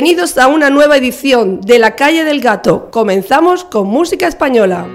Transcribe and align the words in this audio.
Bienvenidos 0.00 0.38
a 0.38 0.46
una 0.46 0.70
nueva 0.70 0.96
edición 0.96 1.60
de 1.60 1.80
La 1.80 1.96
Calle 1.96 2.22
del 2.22 2.40
Gato. 2.40 2.88
Comenzamos 2.92 3.64
con 3.64 3.88
música 3.88 4.28
española. 4.28 4.86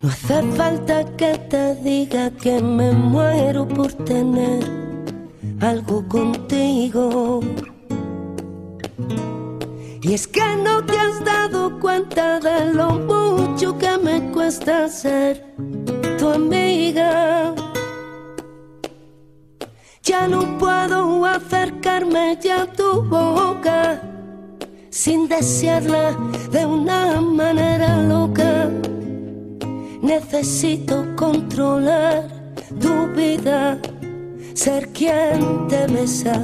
No 0.00 0.08
hace 0.08 0.42
falta 0.56 1.04
que 1.16 1.36
te 1.50 1.74
diga 1.74 2.30
que 2.30 2.62
me 2.62 2.92
muero 2.92 3.66
por 3.66 3.92
tener 4.04 4.62
algo 5.60 6.06
contigo. 6.06 7.40
Y 10.02 10.14
es 10.14 10.28
que 10.28 10.56
no 10.62 10.84
te 10.84 10.96
has 10.96 11.24
dado 11.24 11.80
cuenta 11.80 12.38
de 12.38 12.72
lo 12.72 12.90
mucho 12.90 13.76
que 13.76 13.98
me 13.98 14.30
cuesta 14.30 14.86
ser 14.86 15.44
tu 16.16 16.28
amiga. 16.28 17.52
Ya 20.02 20.26
no 20.26 20.58
puedo 20.58 21.24
acercarme 21.24 22.36
ya 22.42 22.62
a 22.62 22.66
tu 22.66 23.02
boca 23.04 24.02
sin 24.90 25.28
desearla 25.28 26.16
de 26.50 26.66
una 26.66 27.20
manera 27.20 28.02
loca. 28.02 28.68
Necesito 30.02 31.06
controlar 31.14 32.26
tu 32.80 33.06
vida, 33.14 33.78
ser 34.54 34.88
quien 34.88 35.68
te 35.68 35.86
besa 35.86 36.42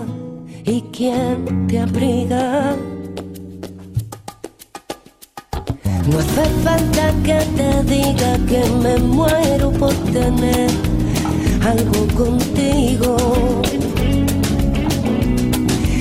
y 0.65 0.83
quien 0.93 1.67
te 1.67 1.81
abriga. 1.81 2.77
No 6.07 6.19
hace 6.21 6.45
falta 6.63 7.13
que 7.25 7.39
te 7.57 7.83
diga 7.83 8.39
que 8.47 8.71
me 8.71 8.99
muero 8.99 9.73
por 9.73 9.93
tener 10.13 10.88
algo 11.69 12.07
contigo. 12.17 13.17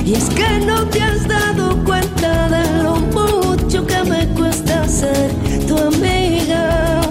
Y 0.06 0.14
es 0.14 0.30
que 0.30 0.60
no 0.66 0.88
te 0.88 1.02
has 1.02 1.28
dado 1.28 1.84
cuenta 1.84 2.48
de 2.48 2.84
lo 2.84 2.96
mucho 3.18 3.86
que 3.86 4.02
me 4.04 4.28
cuesta 4.30 4.88
ser 4.88 5.30
tu 5.68 5.78
amiga. 5.78 7.02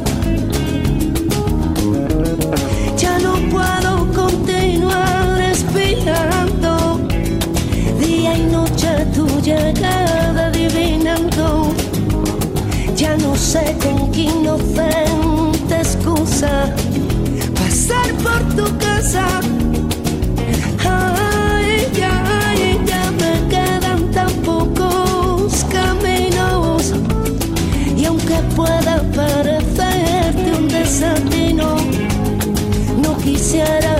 Ya 2.97 3.19
no 3.19 3.35
puedo 3.55 3.93
continuar 4.15 5.37
respirando 5.37 7.01
día 8.01 8.39
y 8.39 8.43
noche 8.57 8.89
tu 9.15 9.27
llegada 9.43 10.47
adivinando. 10.47 11.69
Ya 12.97 13.17
no 13.19 13.37
sé 13.37 13.77
con 13.83 14.11
qué 14.13 14.23
inocente 14.23 15.77
excusa 15.77 16.73
por 18.23 18.43
tu 18.57 18.79
casa. 18.79 19.27
Ay, 20.85 21.87
ya, 21.95 22.55
ya 22.85 23.11
me 23.13 23.49
quedan 23.49 24.11
tan 24.11 24.31
pocos 24.43 25.65
caminos. 25.71 26.93
Y 27.97 28.05
aunque 28.05 28.35
pueda 28.55 29.03
parecerte 29.15 30.53
un 30.59 30.69
desatino, 30.69 31.77
no 33.03 33.17
quisiera 33.19 33.96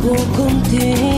algo 0.00 0.16
contigo. 0.34 1.09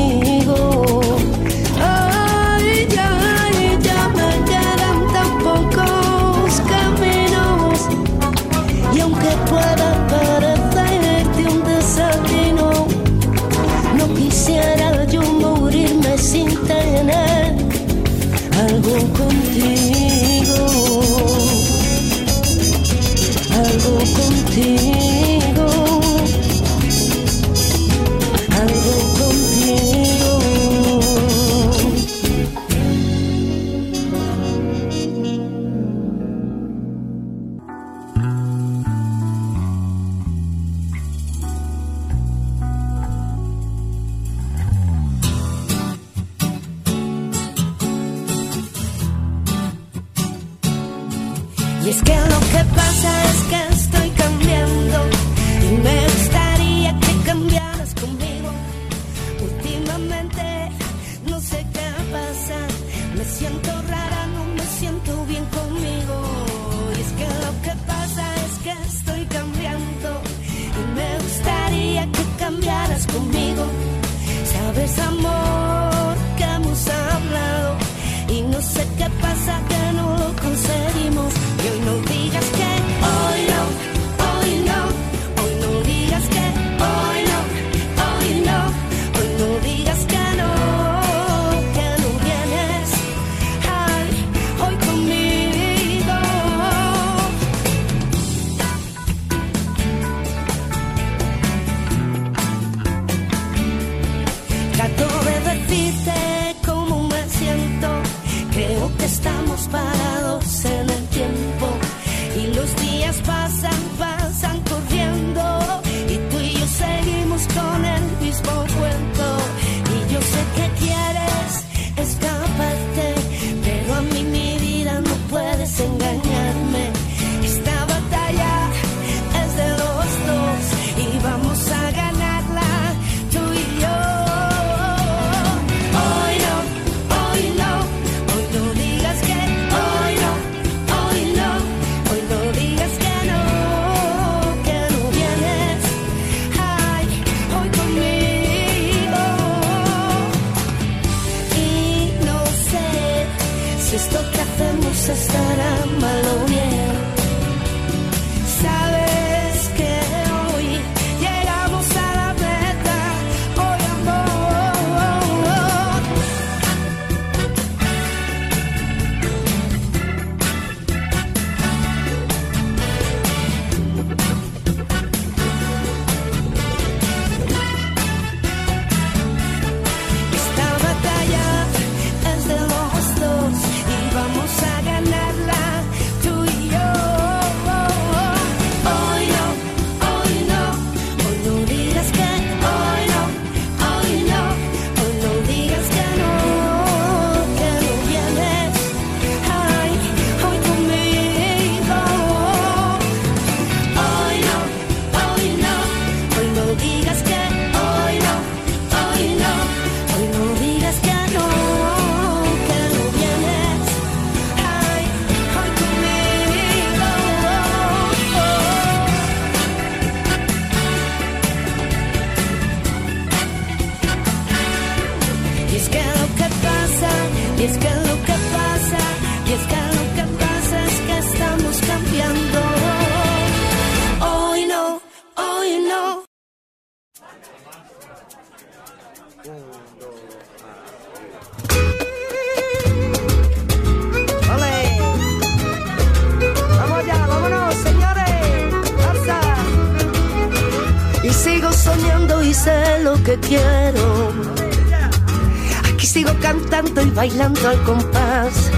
Bailando 257.43 257.69
al 257.69 257.83
compás. 257.83 258.71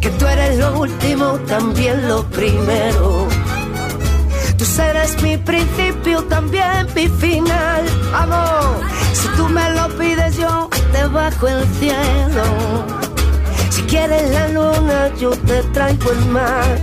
Que 0.00 0.10
tú 0.10 0.26
eres 0.26 0.58
lo 0.58 0.80
último, 0.80 1.38
también 1.46 2.08
lo 2.08 2.24
primero. 2.24 3.28
Tú 4.56 4.64
serás 4.64 5.20
mi 5.22 5.36
principio, 5.36 6.22
también 6.24 6.86
mi 6.94 7.08
final. 7.08 7.84
Vamos, 8.12 8.82
si 9.12 9.28
tú 9.36 9.48
me 9.48 9.70
lo 9.72 9.88
pides, 9.98 10.36
yo 10.36 10.68
te 10.92 11.04
bajo 11.06 11.48
el 11.48 11.64
cielo. 11.78 12.44
Si 13.70 13.82
quieres 13.82 14.30
la 14.30 14.48
luna, 14.48 15.10
yo 15.18 15.30
te 15.30 15.62
traigo 15.74 16.12
el 16.12 16.26
mar 16.26 16.78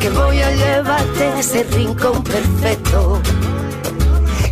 que 0.00 0.10
voy 0.10 0.40
a 0.40 0.50
llevarte 0.52 1.24
a 1.24 1.40
ese 1.40 1.64
rincón 1.64 2.22
perfecto. 2.22 3.20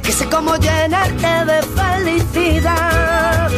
Que 0.03 0.13
sé 0.13 0.27
cómo 0.27 0.57
llenarte 0.57 1.29
de 1.51 1.63
felicidad. 1.63 3.51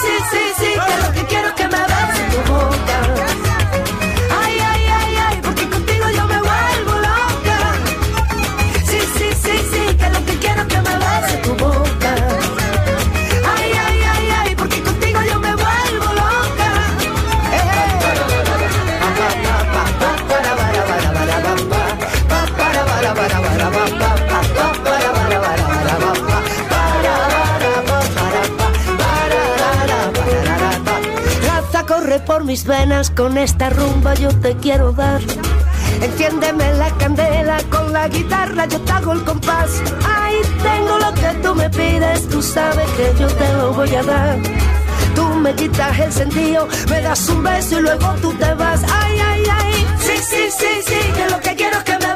Sí, 0.00 0.06
sí, 0.30 0.38
sí, 0.58 0.64
que 0.74 1.06
lo 1.06 1.12
que 1.12 1.24
quiero 1.26 1.48
es 1.48 1.54
que 1.54 1.64
me 1.64 1.80
beses 1.80 2.44
tu. 2.44 3.37
Mis 32.48 32.64
venas, 32.64 33.10
con 33.10 33.36
esta 33.36 33.68
rumba 33.68 34.14
yo 34.14 34.30
te 34.40 34.56
quiero 34.56 34.90
dar. 34.92 35.20
Enciéndeme 36.00 36.72
la 36.74 36.90
candela 36.96 37.58
con 37.68 37.92
la 37.92 38.08
guitarra, 38.08 38.64
yo 38.64 38.80
te 38.80 38.90
hago 38.90 39.12
el 39.12 39.22
compás. 39.22 39.70
Ay, 40.08 40.36
tengo 40.62 40.98
lo 40.98 41.12
que 41.12 41.28
tú 41.42 41.54
me 41.54 41.68
pides, 41.68 42.26
tú 42.30 42.40
sabes 42.40 42.88
que 42.92 43.12
yo 43.20 43.26
te 43.26 43.52
lo 43.52 43.74
voy 43.74 43.94
a 43.94 44.02
dar. 44.02 44.38
Tú 45.14 45.24
me 45.44 45.54
quitas 45.56 45.98
el 45.98 46.10
sentido, 46.10 46.66
me 46.88 47.02
das 47.02 47.28
un 47.28 47.42
beso 47.42 47.80
y 47.80 47.82
luego 47.82 48.14
tú 48.22 48.32
te 48.32 48.54
vas. 48.54 48.80
Ay, 48.98 49.18
ay, 49.30 49.42
ay, 49.52 49.86
sí, 49.98 50.16
sí, 50.30 50.42
sí, 50.58 50.72
sí, 50.86 51.12
que 51.16 51.30
lo 51.30 51.40
que 51.40 51.54
quiero 51.54 51.76
es 51.76 51.84
que 51.84 51.98
me 51.98 52.07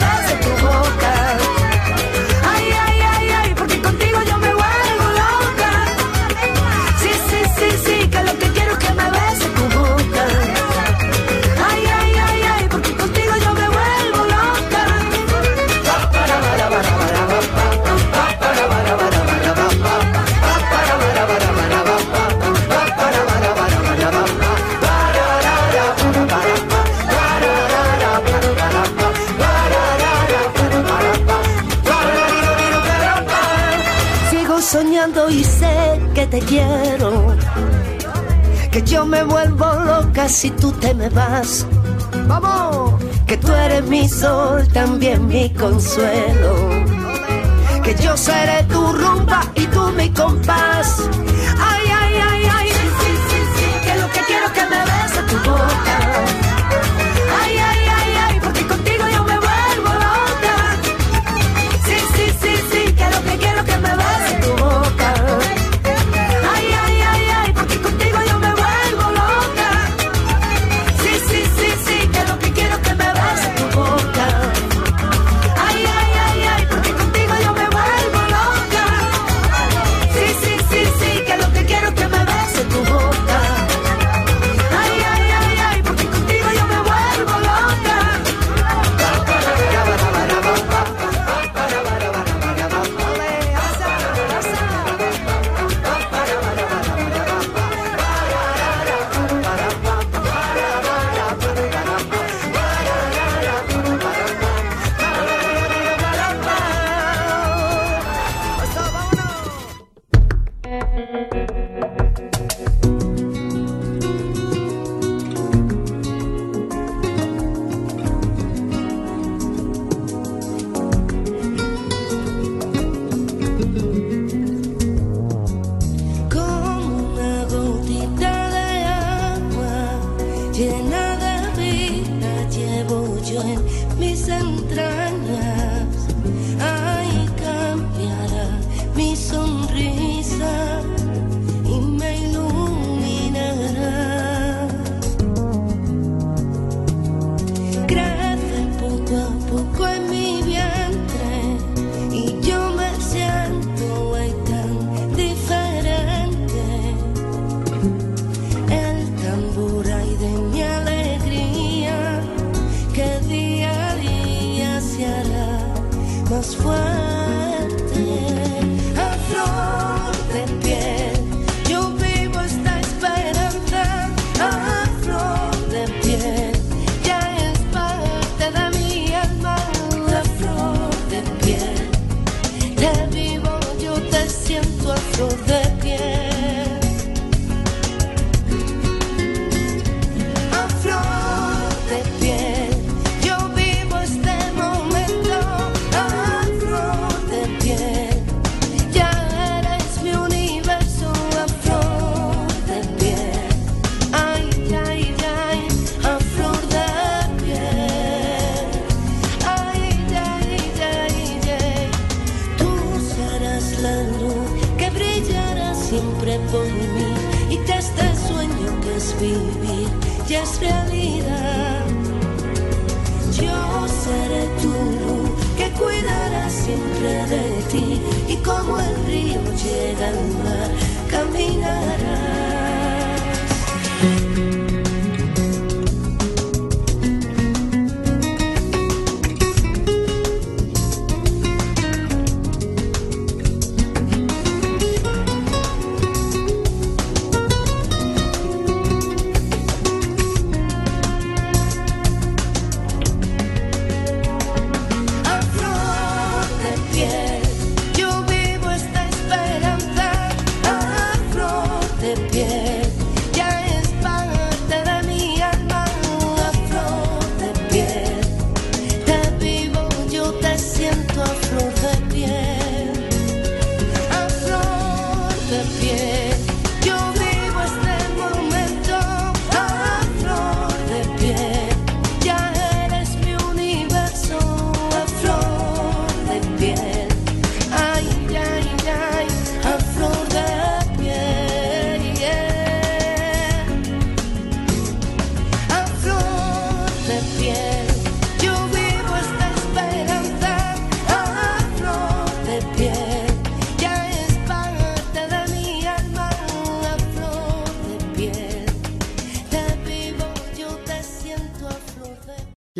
te 36.32 36.41
quiero. 36.41 37.36
Que 38.70 38.82
yo 38.82 39.05
me 39.05 39.22
vuelvo 39.22 39.67
loca 39.84 40.31
si 40.31 40.51
tú 40.51 40.72
te 40.72 40.94
me 40.94 41.10
vas. 41.10 41.67
¡Vamos! 42.27 42.94
Que 43.27 43.36
tú 43.36 43.53
eres 43.53 43.84
mi 43.84 44.08
sol, 44.08 44.67
también 44.72 45.27
mi 45.27 45.51
consuelo. 45.51 46.55
Que 47.84 47.94
yo 48.03 48.17
seré 48.17 48.62
tu 48.62 48.81
rumba 48.94 49.43
y 49.55 49.67
tú 49.67 49.82
mi 49.98 50.08
compás. 50.08 51.03
Ay, 51.70 51.84
ay, 52.01 52.15
ay, 52.31 52.43
ay. 52.56 52.69
Sí, 52.69 52.89
sí, 52.98 53.12
sí, 53.29 53.41
sí. 53.56 53.67
Que 53.84 54.01
lo 54.01 54.06
que 54.10 54.20
quiero 54.27 54.46
es 54.46 54.53
que 54.53 54.65
me 54.72 54.81
beses 54.91 55.27
tu 55.27 55.51
boca. 55.51 55.92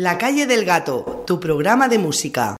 La 0.03 0.17
calle 0.17 0.45
del 0.45 0.65
gato, 0.65 1.23
tu 1.25 1.39
programa 1.39 1.87
de 1.87 1.97
música. 1.97 2.57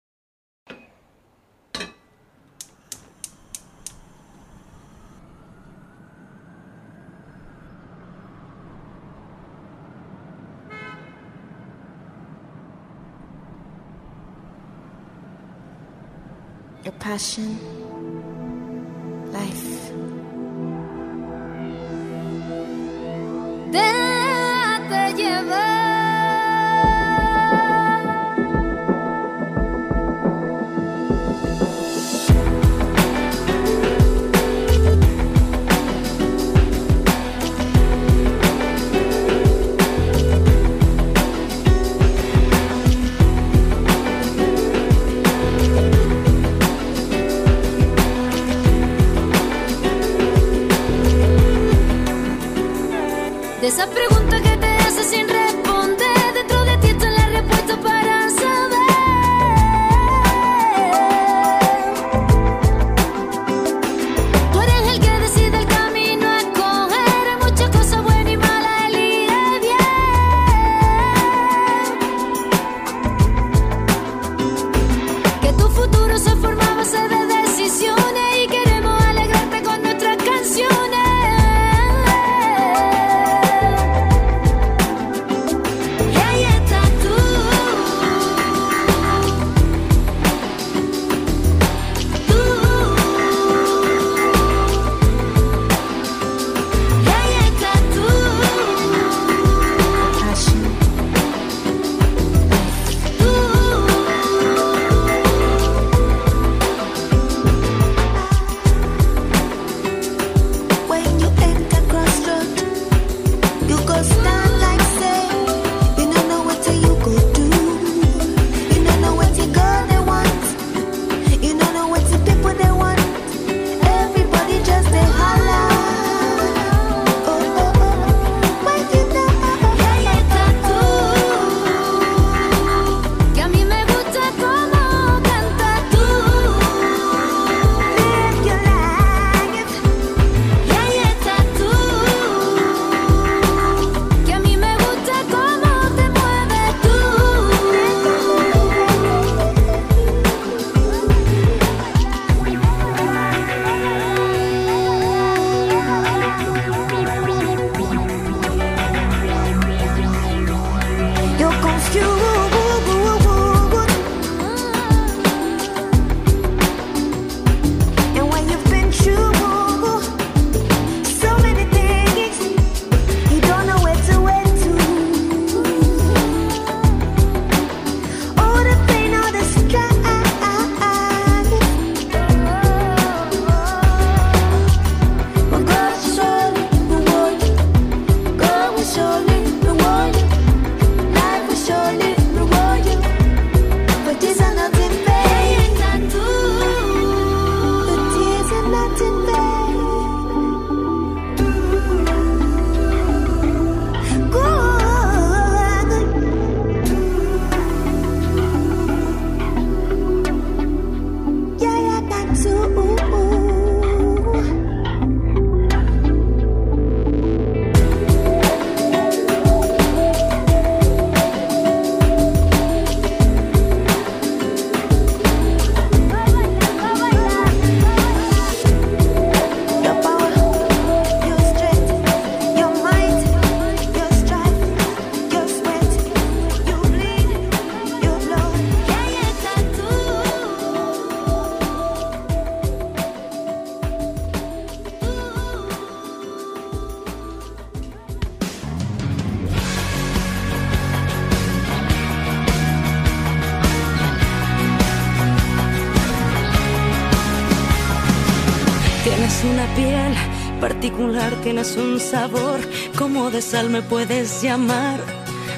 Tienes 261.64 261.78
un 261.78 262.00
sabor, 262.00 262.60
como 262.98 263.32
de 263.32 263.42
sal 263.42 263.70
me 263.70 263.82
puedes 263.82 264.42
llamar 264.42 265.00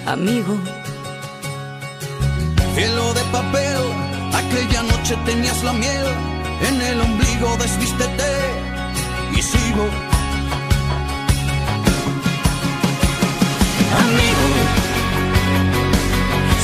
amigo. 0.06 0.56
Cielo 2.76 3.13
de 3.13 3.22
papel, 3.32 3.82
aquella 4.34 4.84
noche 4.84 5.15
tenías 5.26 5.63
la 5.63 5.74
miel 5.74 6.06
en 6.68 6.82
el 6.82 7.02
ombligo, 7.02 7.58
desvístete 7.58 8.34
y 9.32 9.41
sigo. 9.41 9.86
Amigo, 14.06 14.48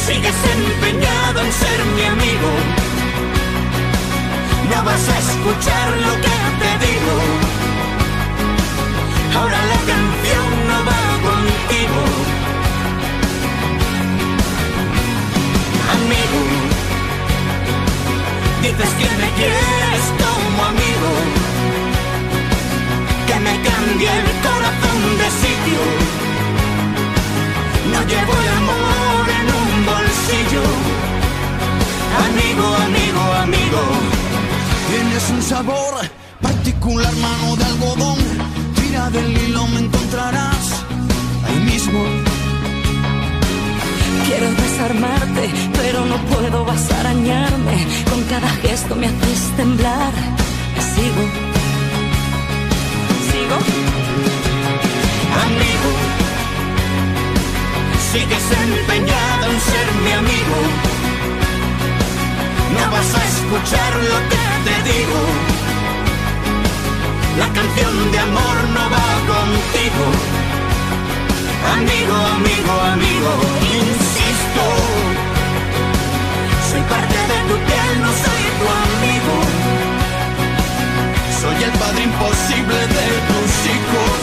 sigues 0.06 0.40
empeñado 0.56 1.42
en 1.42 1.52
ser 1.52 1.86
mi 1.96 2.04
amigo. 2.04 2.52
No 4.70 4.84
vas 4.84 5.10
a 5.10 5.20
escuchar 5.20 5.90
lo 5.98 6.14
que 6.22 6.36
te 6.62 6.86
digo. 6.86 7.51
Ahora 9.36 9.58
la 9.66 9.80
canción 9.92 10.48
no 10.68 10.78
va 10.90 11.02
contigo. 11.28 12.02
Amigo, 15.96 16.42
dices 18.62 18.92
que 19.00 19.10
me 19.22 19.30
quieres 19.38 20.04
como 20.22 20.64
amigo. 20.66 21.12
Que 23.28 23.40
me 23.40 23.56
cambie 23.68 24.10
el 24.10 24.30
corazón 24.48 25.00
de 25.22 25.28
sitio. 25.44 25.82
No 27.92 28.00
llevo 28.12 28.34
el 28.42 28.50
amor 28.62 29.26
en 29.40 29.48
un 29.62 29.86
bolsillo. 29.86 30.66
Amigo, 32.28 32.68
amigo, 32.88 33.22
amigo. 33.46 33.82
Tienes 34.90 35.30
un 35.30 35.42
sabor 35.42 35.94
particular, 36.42 37.14
mano 37.16 37.56
de 37.56 37.66
algodón. 37.66 38.41
Del 39.12 39.38
hilo, 39.38 39.68
me 39.68 39.80
encontrarás 39.82 40.86
ahí 41.48 41.60
mismo. 41.72 42.00
Quiero 44.26 44.50
desarmarte, 44.52 45.50
pero 45.74 46.06
no 46.06 46.18
puedo, 46.32 46.64
vas 46.64 46.90
a 46.92 47.00
arañarme. 47.02 47.88
Con 48.10 48.24
cada 48.24 48.50
gesto 48.64 48.96
me 48.96 49.08
haces 49.08 49.42
temblar. 49.58 50.14
Sigo. 50.96 51.24
Sigo. 53.30 53.58
Amigo, 55.46 55.92
sigues 58.12 58.46
empeñado 58.64 59.46
en 59.52 59.60
ser 59.70 59.88
mi 60.06 60.12
amigo. 60.12 60.58
No 62.78 62.92
vas 62.92 63.16
a 63.16 63.24
escuchar 63.34 63.94
lo 64.12 64.18
que 64.32 64.46
te 64.66 64.76
digo. 64.90 65.71
La 67.38 67.48
canción 67.48 68.12
de 68.12 68.20
amor 68.20 68.58
no 68.76 68.84
va 68.96 69.08
contigo. 69.32 70.06
Amigo, 71.76 72.16
amigo, 72.38 72.74
amigo, 72.94 73.32
insisto. 73.80 74.64
Soy 76.70 76.82
parte 76.92 77.20
de 77.32 77.38
tu 77.48 77.56
piel, 77.68 77.92
no 78.04 78.12
soy 78.24 78.44
tu 78.60 78.66
amigo. 78.88 79.36
Soy 81.42 81.64
el 81.64 81.72
padre 81.80 82.04
imposible 82.04 82.80
de 82.98 83.08
tus 83.30 83.52
hijos. 83.74 84.20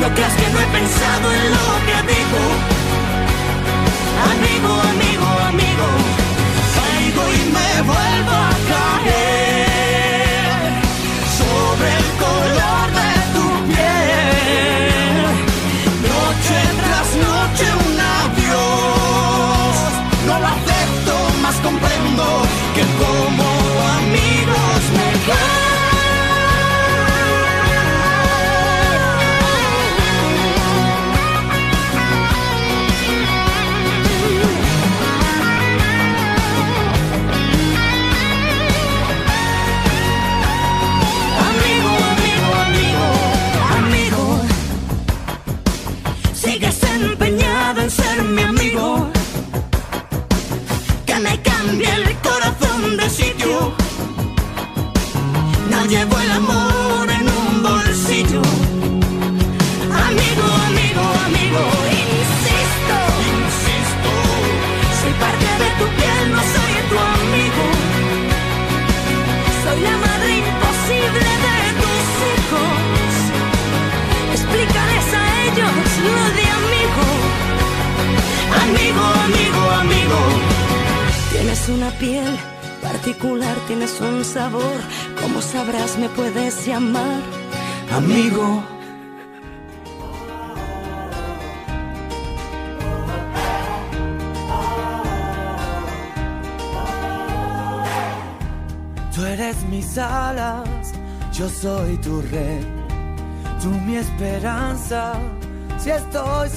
No 0.00 0.06
creas 0.14 0.34
que 0.34 0.48
no 0.52 0.58
he 0.60 0.68
pensado 0.78 1.26
en 1.32 1.44
lo 1.56 1.66
que 1.86 1.96
digo. 2.12 2.42
Amigo, 4.32 4.72
amigo, 4.92 5.28
amigo. 5.52 5.86
Caigo 6.74 7.24
y 7.32 7.42
me 7.54 7.82
vuelvo 7.82 8.32
a 8.32 8.54
caer 8.70 9.19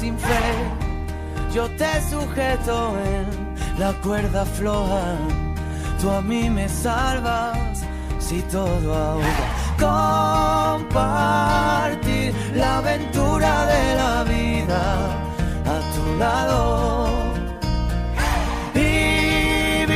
sin 0.04 0.18
fe, 0.20 0.46
yo 1.56 1.64
te 1.80 1.92
sujeto 2.12 2.78
en 3.14 3.26
la 3.80 3.92
cuerda 4.06 4.44
floja. 4.58 5.06
Tú 6.00 6.10
a 6.10 6.22
mí 6.22 6.50
me 6.50 6.68
salvas 6.68 7.86
si 8.20 8.42
todo 8.56 8.88
ahoga. 8.94 9.46
Compartir 10.80 12.28
la 12.54 12.70
aventura 12.80 13.54
de 13.74 13.84
la 14.02 14.16
vida 14.36 14.82
a 15.74 15.78
tu 15.94 16.04
lado 16.24 16.60
vivir. 18.74 19.88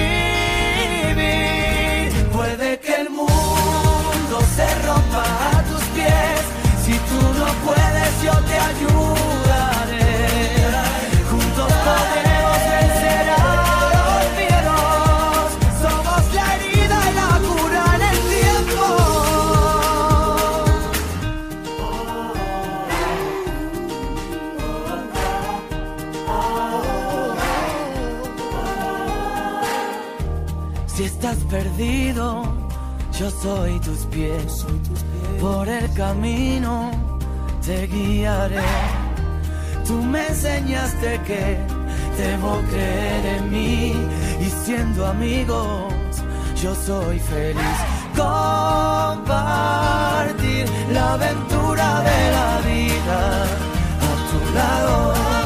Puede 2.38 2.70
que 2.86 2.94
el 3.04 3.10
mundo 3.10 4.36
se 4.56 4.68
rompa 4.88 5.26
a 5.54 5.56
tus 5.70 5.84
pies. 5.96 6.40
Si 6.86 6.94
tú 7.10 7.20
no 7.42 7.48
puedes, 7.66 8.12
yo 8.28 8.36
te 8.50 8.56
ayudaré. 8.72 9.27
Perdido, 31.58 32.28
yo 33.20 33.28
soy 33.32 33.80
tus 33.80 34.06
pies. 34.14 34.66
Por 35.42 35.68
el 35.68 35.92
camino 35.94 36.92
te 37.66 37.88
guiaré. 37.88 38.62
Tú 39.88 39.96
me 40.14 40.28
enseñaste 40.28 41.20
que 41.28 41.58
debo 42.22 42.52
creer 42.70 43.26
en 43.38 43.44
mí 43.50 43.94
y 44.46 44.48
siendo 44.66 45.08
amigos 45.08 45.94
yo 46.62 46.76
soy 46.76 47.18
feliz. 47.20 47.80
Compartir 48.16 49.26
la 50.92 51.14
aventura 51.14 51.88
de 52.10 52.20
la 52.38 52.52
vida 52.70 53.20
a 54.10 54.14
tu 54.30 54.40
lado. 54.58 55.37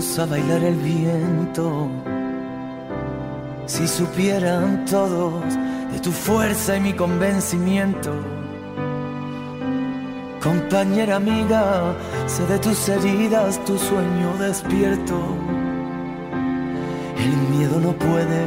A 0.00 0.24
bailar 0.24 0.64
el 0.64 0.76
viento. 0.76 1.88
Si 3.66 3.86
supieran 3.86 4.86
todos 4.86 5.44
de 5.92 5.98
tu 6.00 6.10
fuerza 6.10 6.76
y 6.76 6.80
mi 6.80 6.94
convencimiento. 6.94 8.10
Compañera 10.42 11.16
amiga, 11.16 11.94
sé 12.26 12.46
de 12.46 12.58
tus 12.58 12.88
heridas, 12.88 13.62
tu 13.66 13.76
sueño 13.76 14.38
despierto. 14.38 15.16
El 17.18 17.36
miedo 17.54 17.78
no 17.78 17.92
puede 17.92 18.42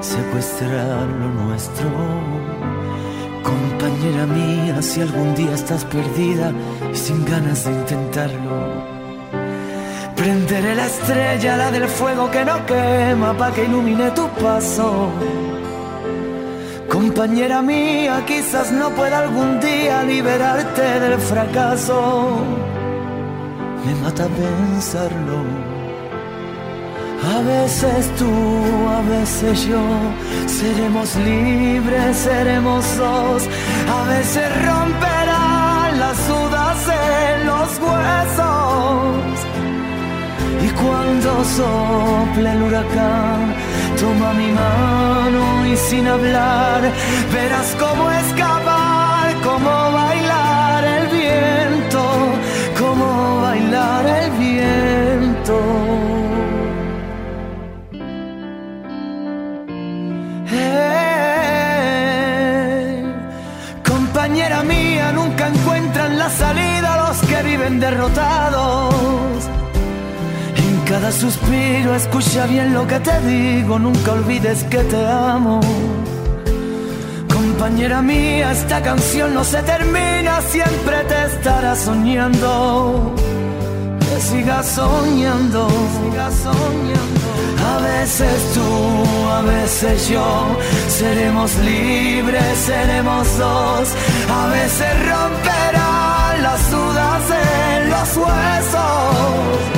secuestrar 0.00 1.04
lo 1.08 1.28
nuestro. 1.42 1.90
Compañera 3.42 4.24
mía, 4.26 4.80
si 4.82 5.00
algún 5.00 5.34
día 5.34 5.52
estás 5.52 5.84
perdida 5.84 6.52
y 6.92 6.96
sin 6.96 7.24
ganas 7.24 7.64
de 7.64 7.72
intentarlo. 7.72 8.97
Prenderé 10.48 10.76
la 10.76 10.86
estrella, 10.86 11.56
la 11.58 11.70
del 11.70 11.86
fuego 11.86 12.30
que 12.30 12.42
no 12.42 12.64
quema, 12.64 13.36
pa' 13.36 13.50
que 13.52 13.64
ilumine 13.64 14.10
tu 14.12 14.26
paso. 14.42 15.10
Compañera 16.88 17.60
mía, 17.60 18.24
quizás 18.26 18.72
no 18.72 18.88
pueda 18.90 19.18
algún 19.18 19.60
día 19.60 20.02
liberarte 20.04 21.00
del 21.00 21.18
fracaso. 21.20 22.38
Me 23.84 23.94
mata 23.96 24.26
pensarlo. 24.26 25.38
A 27.36 27.40
veces 27.42 28.10
tú, 28.18 28.32
a 28.88 29.02
veces 29.02 29.66
yo, 29.66 29.82
seremos 30.46 31.14
libres, 31.16 32.16
seremos 32.16 32.96
dos. 32.96 33.42
A 33.98 34.02
veces 34.14 34.48
romperán 34.66 35.98
las 36.00 36.16
dudas 36.26 36.78
en 36.88 37.46
los 37.46 37.68
huesos. 37.86 39.27
Cuando 40.82 41.44
sople 41.44 42.52
el 42.52 42.62
huracán, 42.62 43.54
toma 44.00 44.32
mi 44.34 44.50
mano 44.52 45.66
y 45.66 45.76
sin 45.76 46.06
hablar, 46.06 46.80
verás 47.32 47.76
cómo 47.78 48.10
escapar, 48.10 49.34
cómo 49.42 49.92
bailar 49.92 50.84
el 50.84 51.06
viento, 51.08 52.02
cómo 52.78 53.40
bailar 53.42 54.06
el 54.06 54.30
viento. 54.38 55.56
Eh, 60.52 61.82
compañera 63.84 64.62
mía, 64.62 65.12
nunca 65.12 65.48
encuentran 65.48 66.18
la 66.18 66.30
salida 66.30 67.08
los 67.08 67.18
que 67.28 67.42
viven 67.42 67.80
derrotados. 67.80 68.47
Suspiro 71.12 71.94
escucha 71.94 72.46
bien 72.46 72.74
lo 72.74 72.86
que 72.86 73.00
te 73.00 73.18
digo, 73.20 73.78
nunca 73.78 74.12
olvides 74.12 74.62
que 74.64 74.78
te 74.78 75.06
amo. 75.06 75.58
Compañera 77.32 78.02
mía, 78.02 78.52
esta 78.52 78.82
canción 78.82 79.32
no 79.32 79.42
se 79.42 79.62
termina, 79.62 80.40
siempre 80.42 80.96
te 81.08 81.24
estará 81.24 81.74
soñando. 81.74 83.14
Que 84.00 84.20
sigas 84.20 84.66
soñando, 84.66 85.68
soñando. 86.42 87.28
A 87.74 87.78
veces 87.78 88.52
tú, 88.54 89.30
a 89.30 89.42
veces 89.42 90.08
yo, 90.10 90.56
seremos 90.88 91.56
libres, 91.56 92.58
seremos 92.66 93.38
dos. 93.38 93.88
A 94.30 94.46
veces 94.48 94.92
romperán 95.10 96.42
las 96.42 96.70
dudas 96.70 97.22
en 97.30 97.90
los 97.90 98.16
huesos. 98.16 99.77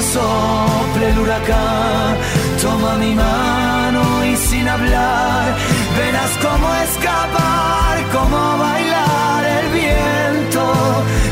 Sople 0.00 1.10
el 1.10 1.18
huracán, 1.18 2.16
toma 2.62 2.94
mi 2.98 3.14
mano 3.14 4.24
y 4.24 4.36
sin 4.36 4.66
hablar, 4.68 5.56
verás 5.98 6.30
cómo 6.40 6.74
escapar, 6.86 7.98
cómo 8.12 8.58
bailar 8.58 9.44
el 9.44 9.66
viento, 9.72 10.62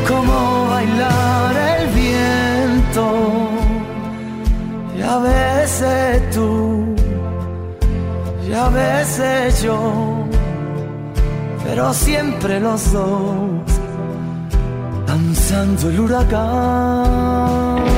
cómo 0.09 0.67
bailar 0.69 1.57
el 1.79 1.89
viento. 1.95 3.05
Y 4.99 5.03
a 5.03 5.19
veces 5.19 6.31
tú, 6.31 6.95
y 8.49 8.53
a 8.53 8.69
veces 8.69 9.63
yo, 9.63 10.27
pero 11.65 11.95
siempre 11.95 12.59
los 12.59 12.93
dos 12.93 13.67
danzando 15.07 15.89
el 15.89 16.01
huracán. 16.01 17.96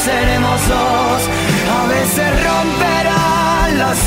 Seremos 0.00 0.68
dos. 0.68 1.28
A 1.78 1.86
veces 1.88 2.30
romperán 2.44 3.78
las 3.78 3.98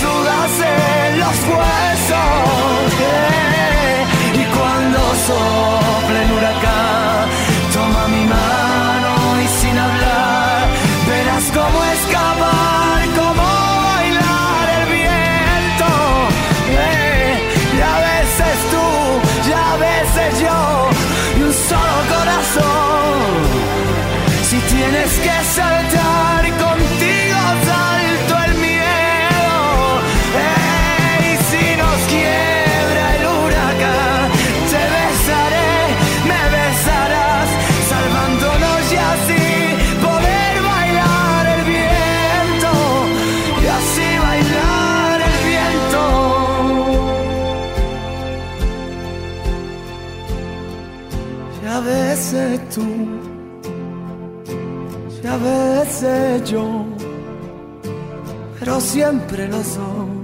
siempre 58.84 59.48
los 59.48 59.76
dos. 59.76 60.24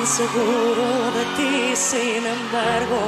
tan 0.00 0.06
seguro 0.06 1.10
de 1.16 1.24
ti, 1.36 1.76
sin 1.76 2.26
embargo, 2.26 3.00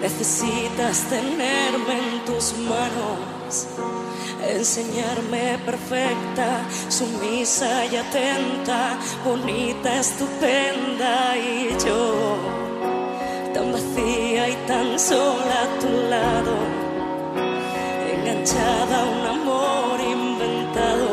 necesitas 0.00 1.02
tenerme 1.08 1.98
en 1.98 2.24
tus 2.24 2.54
manos, 2.58 3.66
enseñarme 4.48 5.58
perfecta, 5.66 6.62
sumisa 6.88 7.84
y 7.86 7.96
atenta, 7.96 8.98
bonita, 9.24 9.98
estupenda 9.98 11.36
y 11.36 11.76
yo, 11.84 12.59
tan 13.60 13.72
vacía 13.72 14.48
y 14.48 14.56
tan 14.66 14.98
sola 14.98 15.56
a 15.64 15.80
tu 15.80 15.92
lado, 16.14 16.54
enganchada 18.12 18.96
a 19.02 19.04
un 19.16 19.26
amor 19.38 20.00
inventado. 20.00 21.08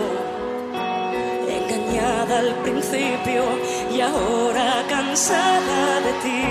Engañada 1.58 2.40
al 2.40 2.54
principio 2.64 3.44
y 3.94 4.00
ahora 4.00 4.68
cansada 4.88 5.82
de 6.06 6.14
ti. 6.24 6.44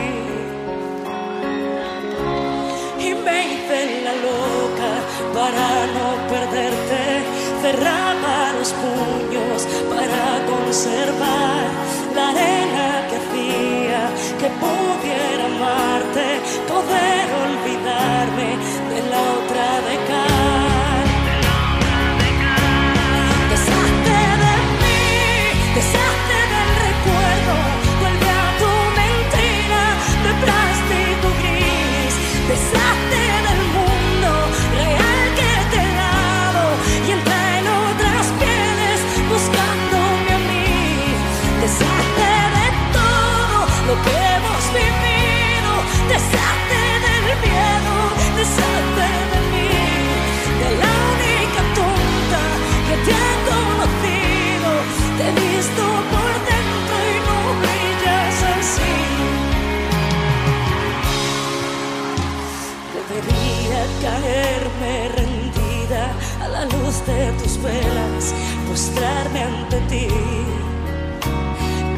Y 3.06 3.14
me 3.24 3.36
hice 3.50 3.80
la 4.06 4.14
loca 4.26 4.92
para 5.38 5.66
no 5.96 6.08
perderte, 6.32 7.02
cerraba 7.62 8.52
los 8.58 8.70
puños 8.82 9.58
para 9.92 10.22
conservar 10.52 11.64
la 12.14 12.28
arena 12.30 12.95
caerme 64.06 64.94
rendida 65.20 66.02
a 66.44 66.48
la 66.48 66.64
luz 66.64 66.94
de 67.10 67.32
tus 67.38 67.54
velas, 67.62 68.24
postrarme 68.68 69.40
ante 69.52 69.78
ti. 69.90 70.08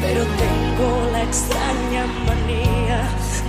Pero 0.03 0.21
tengo 0.43 0.89
la 1.13 1.21
extraña 1.29 2.03
manía 2.27 3.01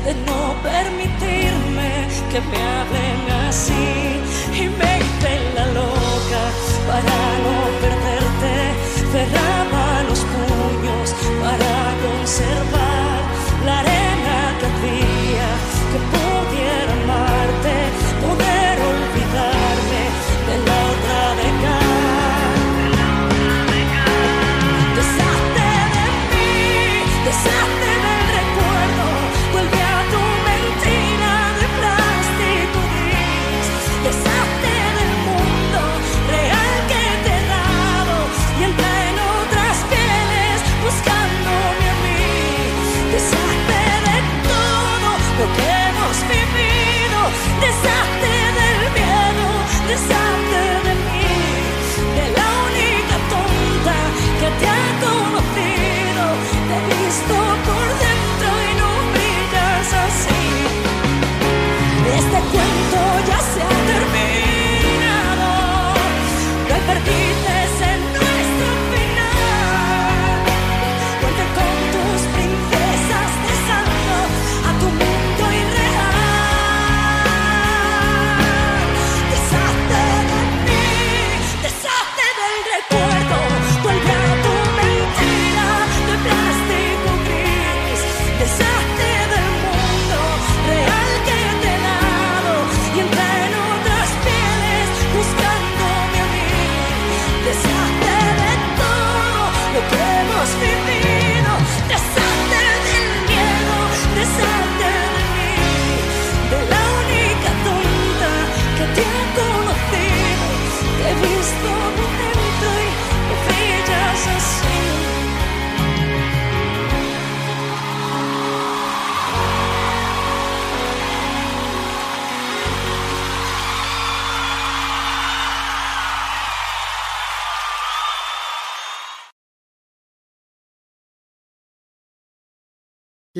de 0.05 0.13
no 0.29 0.41
permitirme 0.69 1.91
que 2.31 2.41
me 2.51 2.59
hablen 2.77 3.21
así. 3.49 3.89
Y 4.63 4.69
me 4.79 4.95
la 5.57 5.67
loca 5.79 6.43
para 6.89 7.19
no 7.45 7.57
perderte. 7.83 8.55
Cerraba 9.13 10.03
los 10.09 10.21
puños 10.33 11.09
para 11.45 11.73
conservar 12.05 13.21
la 13.67 13.79
arena 13.81 14.39
que 14.59 14.67
hacía 14.73 15.49
que 15.91 16.20
this 47.61 47.90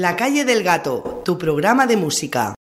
La 0.01 0.17
calle 0.17 0.47
del 0.47 0.63
gato, 0.63 1.21
tu 1.27 1.37
programa 1.37 1.87
de 1.87 1.99
música. 1.99 2.55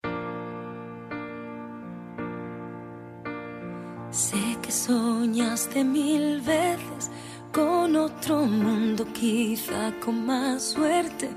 Sé 4.12 4.58
que 4.62 4.69
soñaste 4.69 5.86
mil 5.86 6.41
veces 6.41 7.10
con 7.54 7.95
otro 7.95 8.43
mundo, 8.43 9.08
quizá 9.13 9.93
con 10.04 10.25
más 10.25 10.71
suerte. 10.73 11.30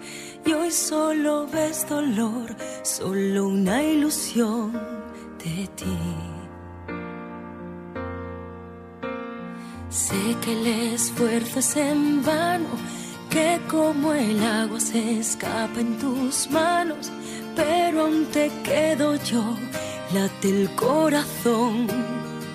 Y 0.45 0.53
hoy 0.53 0.73
solo 0.73 1.47
ves 1.47 1.89
dolor, 1.89 2.57
solo 2.83 3.47
una 3.47 3.81
ilusión 3.85 4.73
de 5.39 5.69
ti. 5.77 5.99
Sé 9.89 10.37
que 10.43 10.53
el 10.53 10.67
esfuerzo 10.95 11.61
es 11.61 11.77
en 11.77 12.25
vano, 12.25 12.75
que 13.33 13.59
como 13.67 14.13
el 14.13 14.43
agua 14.45 14.79
se 14.79 15.19
escapa 15.19 15.81
en 15.81 15.99
tus 15.99 16.51
manos, 16.51 17.11
pero 17.57 18.03
aún 18.03 18.27
te 18.27 18.51
quedo 18.63 19.17
yo, 19.25 19.57
late 20.13 20.49
el 20.51 20.71
corazón 20.75 21.87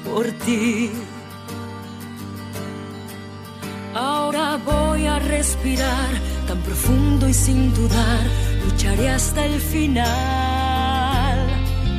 por 0.06 0.26
ti. 0.46 0.92
Ahora 3.96 4.60
voy 4.64 5.08
a 5.08 5.18
respirar 5.18 6.10
tan 6.48 6.60
profundo 6.62 7.28
y 7.28 7.34
sin 7.34 7.74
dudar, 7.74 8.22
lucharé 8.64 9.10
hasta 9.10 9.46
el 9.46 9.60
final. 9.60 10.06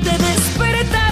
Te 0.05 0.13
despertaré 0.29 1.08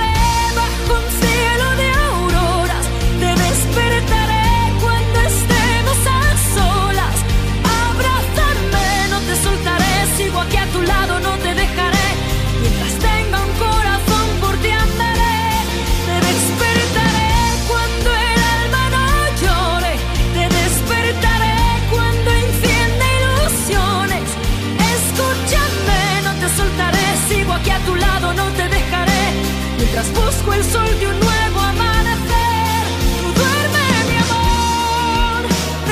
busco 30.14 30.52
el 30.52 30.64
sol 30.64 30.88
de 31.00 31.06
un 31.06 31.18
nuevo 31.20 31.60
amanecer. 31.60 32.82
Tú 33.16 33.40
duerme, 33.40 33.88
mi 34.10 34.16
amor, 34.26 35.42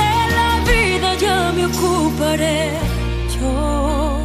de 0.00 0.14
la 0.38 0.50
vida 0.72 1.14
ya 1.14 1.52
me 1.56 1.66
ocuparé 1.66 2.70
yo. 3.36 4.18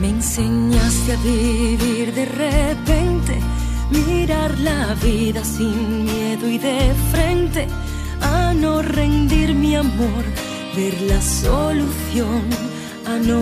Me 0.00 0.08
enseñaste 0.10 1.12
a 1.12 1.16
vivir 1.16 2.14
de 2.14 2.24
repente, 2.26 3.40
mirar 3.90 4.58
la 4.58 4.94
vida 4.94 5.44
sin 5.44 6.04
miedo 6.04 6.48
y 6.48 6.58
de 6.58 6.94
frente, 7.12 7.66
a 8.20 8.54
no 8.54 8.82
rendir 8.82 9.54
mi 9.54 9.74
amor, 9.74 10.24
ver 10.76 10.94
la 11.02 11.20
solución, 11.20 12.42
a 13.06 13.18
no 13.18 13.40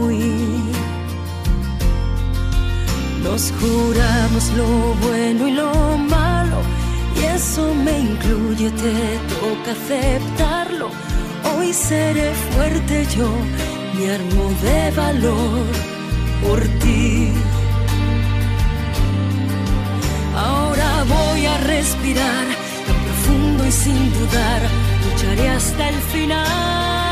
huir 0.00 0.75
nos 3.28 3.52
juramos 3.60 4.44
lo 4.56 4.94
bueno 5.06 5.48
y 5.48 5.52
lo 5.52 5.98
malo, 5.98 6.58
y 7.16 7.24
eso 7.24 7.74
me 7.74 7.98
incluye, 7.98 8.70
te 8.70 9.18
toca 9.34 9.72
aceptarlo. 9.72 10.88
Hoy 11.50 11.72
seré 11.72 12.32
fuerte 12.52 13.04
yo, 13.16 13.28
me 13.94 14.10
armo 14.16 14.44
de 14.62 14.90
valor 14.92 15.66
por 16.44 16.60
ti. 16.82 17.32
Ahora 20.36 20.88
voy 21.16 21.46
a 21.46 21.58
respirar 21.58 22.46
tan 22.86 22.98
profundo 23.06 23.66
y 23.66 23.72
sin 23.72 24.12
dudar, 24.14 24.62
lucharé 25.04 25.48
hasta 25.50 25.88
el 25.88 25.96
final. 26.12 27.05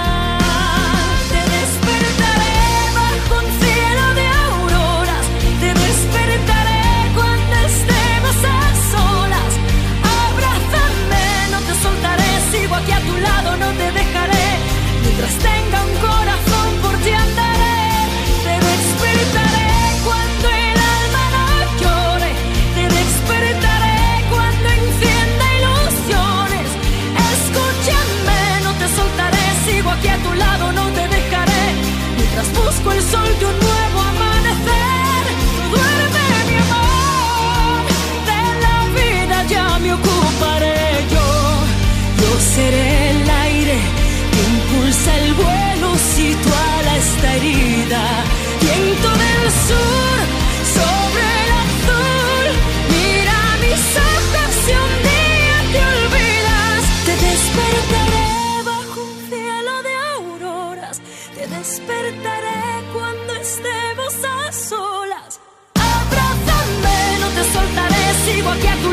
Viento 47.87 49.11
del 49.11 49.51
sur 49.68 50.16
sobre 50.78 51.24
el 51.45 51.51
azul. 51.64 52.47
Mira 52.89 53.39
mis 53.61 53.82
ojos 54.11 54.51
si 54.64 54.72
un 54.72 54.95
día 55.05 55.59
te 55.72 55.80
olvidas. 55.93 56.80
Te 57.05 57.14
despertaré 57.28 58.30
bajo 58.64 58.99
un 59.03 59.16
cielo 59.28 59.74
de 59.82 59.95
auroras. 60.16 60.97
Te 61.35 61.47
despertaré 61.47 62.62
cuando 62.95 63.35
estemos 63.35 64.14
a 64.24 64.53
solas. 64.53 65.41
Abrázame, 65.74 66.99
no 67.20 67.28
te 67.37 67.43
soltaré, 67.53 68.05
sigo 68.24 68.49
aquí 68.49 68.66
a 68.66 68.76
tu 68.76 68.93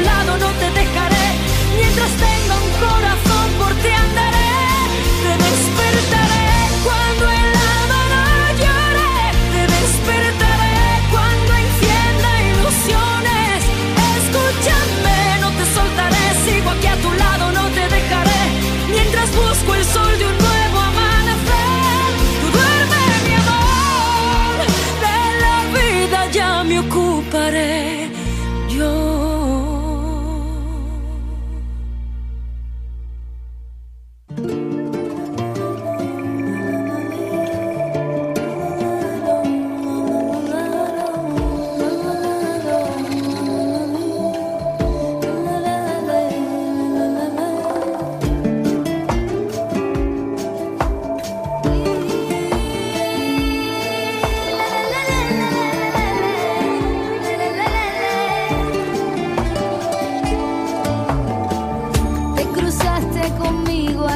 escolho 19.61 19.85
só 19.85 20.00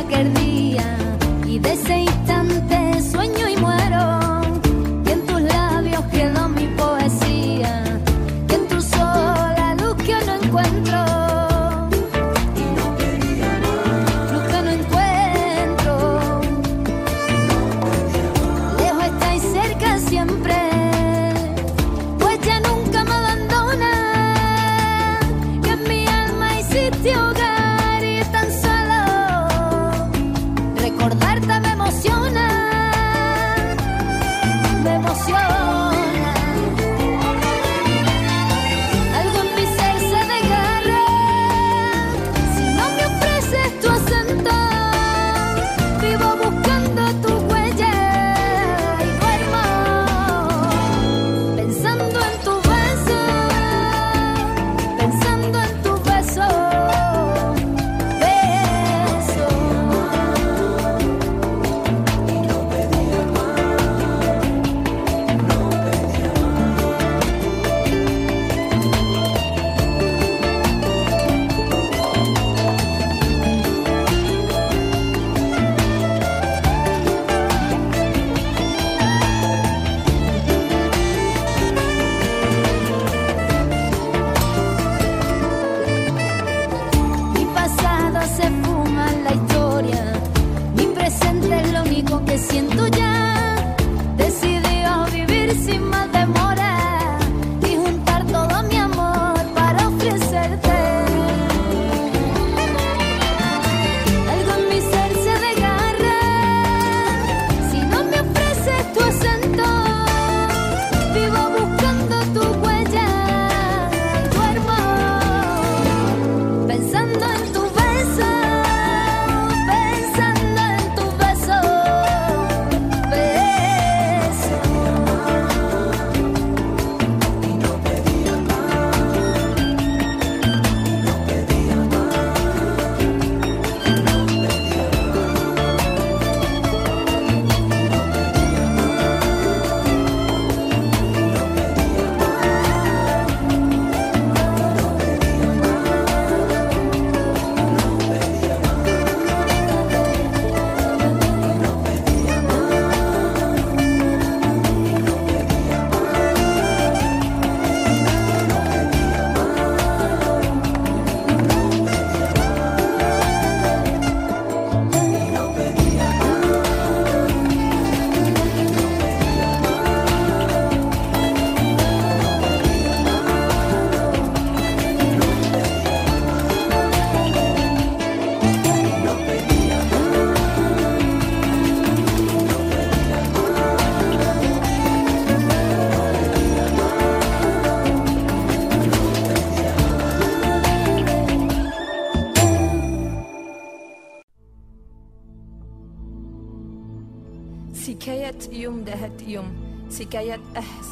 aquel 0.05 0.33
día 0.35 0.97
y 1.47 1.59
deseé 1.59 2.04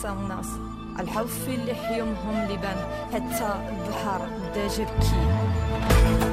خمسة 0.04 0.28
ناس. 0.28 0.48
الحوف 1.00 1.48
اللي 1.48 1.76
حيومهم 1.76 2.44
لبن 2.52 2.76
حتى 3.14 3.54
البحر 3.70 4.28
بدا 4.52 4.68
جبكي 4.68 6.33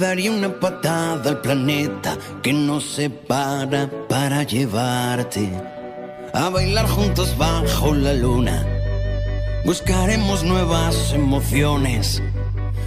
daría 0.00 0.32
una 0.32 0.48
patada 0.58 1.28
al 1.28 1.42
planeta 1.42 2.16
que 2.42 2.54
nos 2.54 2.84
separa 2.84 3.88
para 4.08 4.42
llevarte 4.44 5.52
a 6.32 6.48
bailar 6.48 6.88
juntos 6.88 7.36
bajo 7.36 7.94
la 7.94 8.14
luna. 8.14 8.66
Buscaremos 9.66 10.42
nuevas 10.42 11.12
emociones. 11.12 12.22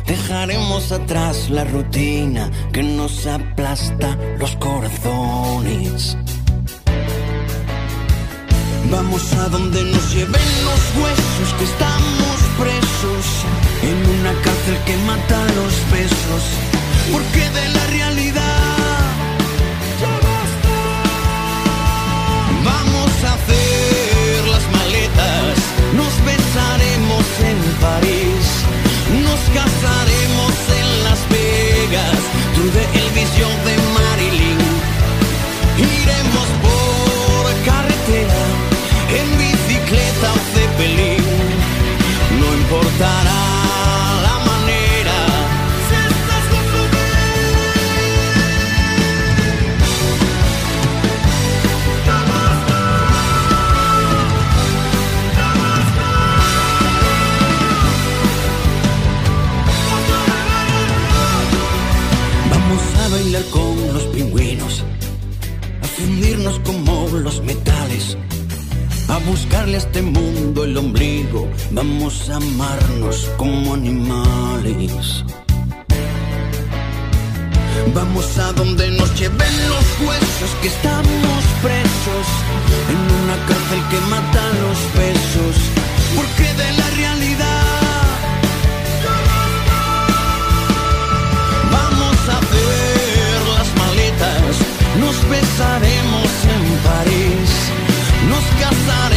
Dejaremos 0.08 0.92
atrás 0.92 1.52
la 1.52 1.64
rutina 1.66 2.50
que 2.74 2.82
nos 2.82 3.28
aplasta 3.28 4.18
los 4.40 4.56
corazones. 4.56 6.18
Vamos 8.90 9.34
a 9.34 9.50
donde 9.50 9.84
nos 9.84 10.14
lleven 10.16 10.48
los 10.66 10.82
huesos 10.98 11.54
que 11.60 11.66
estamos 11.66 12.38
presos 12.58 13.26
en 13.84 14.20
una 14.20 14.34
cárcel 14.42 14.78
que 14.86 14.98
mata 15.06 15.46
los 15.54 15.92
besos. 15.92 16.73
Porque 17.12 17.50
de 17.50 17.70
la 17.70 17.86
realidad 17.88 19.00
ya 20.02 20.14
basta. 20.28 20.78
Vamos 22.64 23.12
a 23.24 23.34
hacer 23.34 24.48
las 24.54 24.66
maletas, 24.72 25.58
nos 26.00 26.14
pensaremos 26.30 27.26
en 27.50 27.58
París, 27.86 28.46
nos 29.26 29.42
casaremos 29.60 30.54
en 30.80 30.88
Las 31.04 31.22
Vegas, 31.30 32.20
tuve 32.56 32.84
el 33.00 33.10
visión 33.20 33.54
de 33.68 33.74
Marilyn. 33.98 34.62
Iremos 35.78 36.50
por 36.66 37.44
carretera, 37.70 38.42
en 39.20 39.28
bicicleta 39.38 40.28
o 40.32 40.42
de 40.58 40.66
pelín, 40.78 41.26
no 42.40 42.48
importará. 42.62 43.53
Vamos 71.74 72.30
a 72.30 72.36
amarnos 72.36 73.32
como 73.36 73.74
animales. 73.74 75.26
Vamos 77.96 78.38
a 78.38 78.52
donde 78.54 78.92
nos 78.92 79.12
lleven 79.20 79.56
los 79.70 79.86
huesos, 80.06 80.52
que 80.62 80.68
estamos 80.68 81.44
presos 81.64 82.26
en 82.94 83.00
una 83.24 83.36
cárcel 83.48 83.82
que 83.90 84.00
mata 84.08 84.44
los 84.62 84.80
besos. 85.02 85.56
Porque 86.16 86.54
de 86.62 86.72
la 86.78 86.90
realidad 86.92 87.66
vamos 91.72 92.18
a 92.30 92.38
hacer 92.38 93.42
las 93.58 93.70
maletas, 93.82 94.54
nos 95.02 95.16
besaremos 95.28 96.30
en 96.56 96.64
París, 96.88 97.50
nos 98.30 98.44
casaremos 98.62 99.13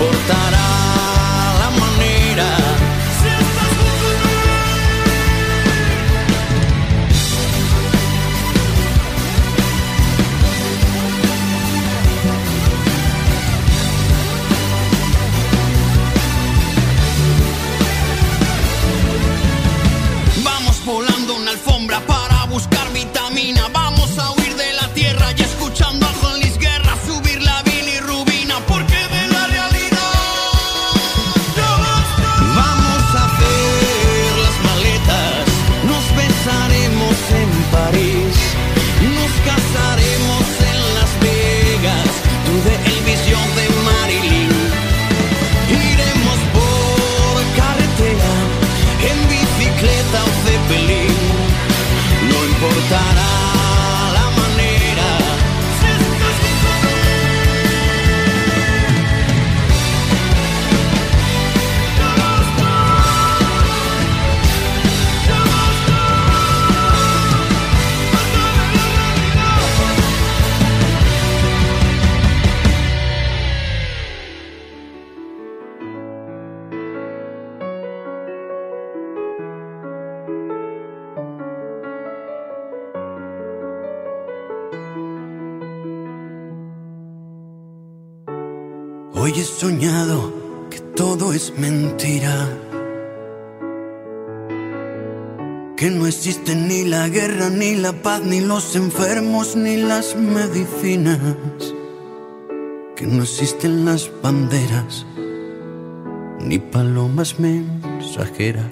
no 0.00 0.39
existe 96.20 96.54
ni 96.54 96.84
la 96.84 97.08
guerra, 97.08 97.48
ni 97.48 97.76
la 97.76 97.94
paz, 97.94 98.20
ni 98.22 98.40
los 98.40 98.76
enfermos, 98.76 99.56
ni 99.56 99.78
las 99.78 100.14
medicinas. 100.16 101.18
Que 102.94 103.06
no 103.06 103.22
existen 103.22 103.86
las 103.86 104.10
banderas, 104.22 105.06
ni 106.38 106.58
palomas 106.58 107.40
mensajeras. 107.40 108.70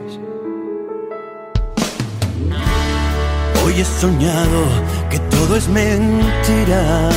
Hoy 3.65 3.81
he 3.81 3.85
soñado 3.99 4.61
que 5.09 5.19
todo 5.19 5.57
es 5.57 5.69
mentira. 5.71 7.09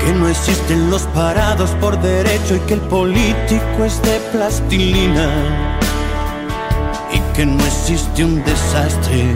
Que 0.00 0.12
no 0.14 0.28
existen 0.28 0.90
los 0.90 1.02
parados 1.14 1.70
por 1.80 1.96
derecho 2.02 2.56
y 2.56 2.60
que 2.66 2.74
el 2.74 2.80
político 2.80 3.84
es 3.84 4.02
de 4.02 4.18
plastilina. 4.32 5.69
Que 7.40 7.46
no 7.46 7.64
existe 7.64 8.22
un 8.22 8.44
desastre 8.44 9.34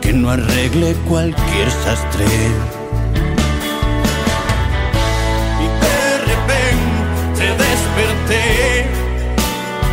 que 0.00 0.12
no 0.12 0.28
arregle 0.28 0.94
cualquier 1.08 1.70
sastre. 1.70 2.24
Y 5.62 5.66
de 5.84 6.18
repente 6.30 7.44
desperté. 7.62 8.86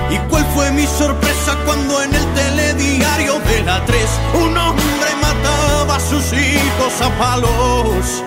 ¿Y 0.10 0.18
cuál 0.28 0.44
fue 0.56 0.72
mi 0.72 0.88
sorpresa 0.88 1.56
cuando 1.68 2.02
en 2.02 2.16
el 2.16 2.26
telediario 2.34 3.38
de 3.42 3.62
la 3.62 3.86
3 3.86 4.02
un 4.44 4.58
hombre 4.58 5.12
mataba 5.22 5.98
a 5.98 6.00
sus 6.00 6.34
hijos 6.34 7.00
a 7.00 7.10
palos? 7.20 8.24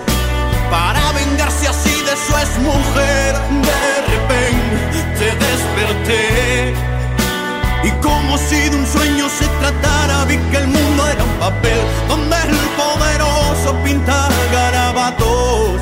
para 0.71 1.11
vengarse 1.11 1.67
así 1.67 1.91
de 1.91 2.15
su 2.25 2.33
exmujer. 2.37 3.35
De 3.67 4.01
repente 4.13 5.25
desperté 5.45 6.94
y 7.85 7.91
como 8.01 8.37
si 8.37 8.69
de 8.69 8.75
un 8.75 8.87
sueño 8.87 9.29
se 9.29 9.45
tratara, 9.59 10.25
vi 10.25 10.37
que 10.49 10.57
el 10.57 10.67
mundo 10.67 11.07
era 11.07 11.23
un 11.23 11.39
papel 11.39 11.79
donde 12.09 12.35
el 12.35 12.57
poderoso 12.81 13.75
pinta 13.83 14.27
garabatos 14.51 15.81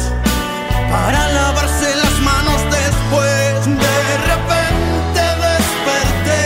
para 0.92 1.28
lavarse 1.32 1.96
las 1.96 2.20
manos 2.20 2.62
después. 2.80 3.66
De 3.66 4.18
repente 4.32 5.22
desperté 5.48 6.44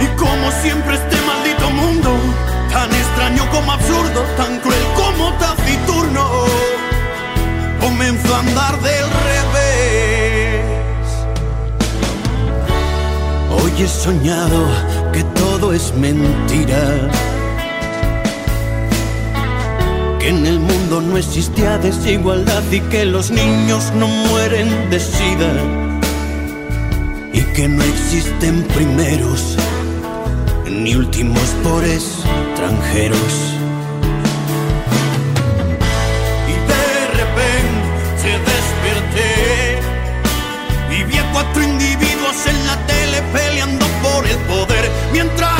y 0.00 0.06
como 0.16 0.50
siempre 0.62 0.94
este 0.96 1.16
maldito 1.22 1.70
mundo, 1.70 2.10
tan 2.72 2.92
extraño 2.92 3.48
como 3.50 3.70
absurdo, 3.72 4.22
tan 4.36 4.58
cruel 4.60 4.84
como 4.96 5.32
taciturno, 5.34 6.24
comenzó 7.80 8.34
a 8.34 8.40
andar 8.40 8.80
del 8.80 9.08
revés. 9.28 9.61
Hoy 13.74 13.84
he 13.84 13.88
soñado 13.88 14.66
que 15.12 15.24
todo 15.24 15.72
es 15.72 15.94
mentira. 15.94 17.10
Que 20.18 20.28
en 20.28 20.46
el 20.46 20.58
mundo 20.60 21.00
no 21.00 21.16
existía 21.16 21.78
desigualdad 21.78 22.62
y 22.70 22.80
que 22.80 23.04
los 23.06 23.30
niños 23.30 23.92
no 23.96 24.08
mueren 24.08 24.90
de 24.90 25.00
sida. 25.00 25.52
Y 27.32 27.40
que 27.54 27.68
no 27.68 27.82
existen 27.82 28.62
primeros 28.74 29.56
ni 30.68 30.94
últimos 30.94 31.48
por 31.62 31.82
extranjeros. 31.84 33.51
Mientras 45.12 45.51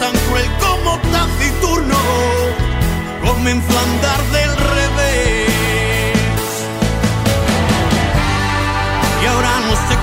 tan 0.00 0.14
cruel 0.26 0.50
como 0.60 0.98
taciturno, 1.12 1.96
comenzó 3.24 3.78
a 3.78 3.82
andar 3.82 4.22
del 4.32 4.56
revés. 4.56 5.48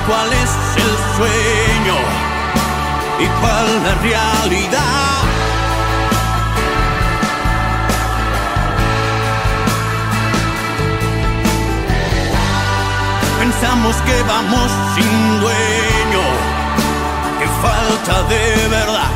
cuál 0.07 0.31
es 0.33 0.51
el 0.83 0.93
sueño 1.17 1.97
y 3.19 3.25
cuál 3.41 3.67
la 3.83 3.95
realidad. 3.95 5.15
Pensamos 13.39 13.95
que 14.07 14.23
vamos 14.23 14.71
sin 14.95 15.39
dueño, 15.39 16.23
que 17.39 17.47
falta 17.63 18.23
de 18.29 18.67
verdad, 18.69 19.11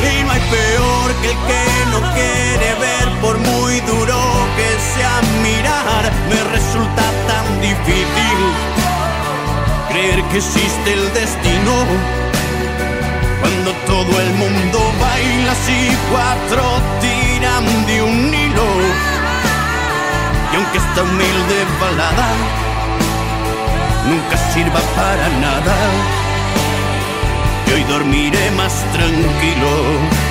Y 0.09 0.23
no 0.23 0.31
hay 0.31 0.43
peor 0.55 1.07
que 1.21 1.27
el 1.31 1.37
que 1.49 1.65
no 1.91 1.99
quiere 2.13 2.69
ver, 2.85 3.07
por 3.19 3.37
muy 3.37 3.81
duro 3.81 4.19
que 4.55 4.69
sea 4.93 5.15
mirar, 5.43 6.03
me 6.29 6.39
resulta 6.55 7.03
tan 7.27 7.45
difícil 7.59 8.39
creer 9.89 10.23
que 10.29 10.37
existe 10.37 10.93
el 10.93 11.13
destino. 11.13 11.73
Cuando 13.41 13.71
todo 13.85 14.21
el 14.21 14.31
mundo 14.35 14.79
baila 15.01 15.51
así, 15.51 15.91
cuatro 16.09 16.63
tiran 17.01 17.65
de 17.85 18.01
un 18.01 18.33
hilo. 18.33 18.69
Y 20.53 20.55
aunque 20.55 20.77
esta 20.77 21.03
humilde 21.03 21.57
balada 21.81 22.66
nunca 24.09 24.37
sirva 24.53 24.79
para 24.95 25.29
nada, 25.39 25.75
y 27.67 27.71
hoy 27.73 27.83
dormiré 27.83 28.51
más 28.51 28.73
tranquilo. 28.93 30.26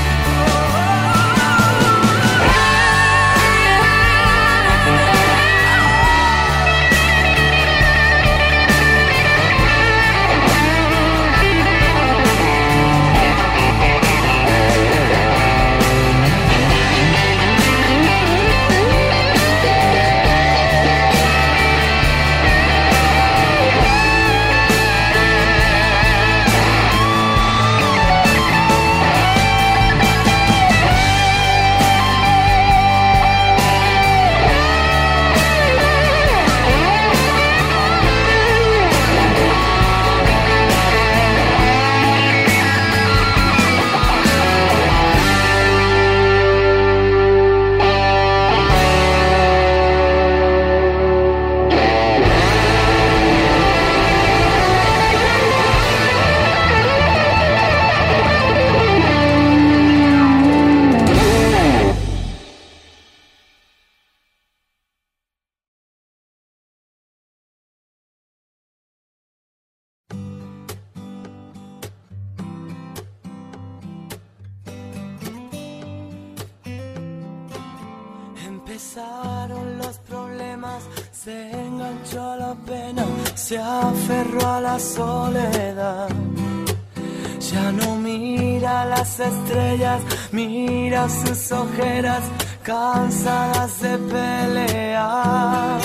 Sus 91.47 91.53
ojeras, 91.53 92.23
cansadas 92.63 93.81
de 93.81 93.99
pelear. 93.99 95.81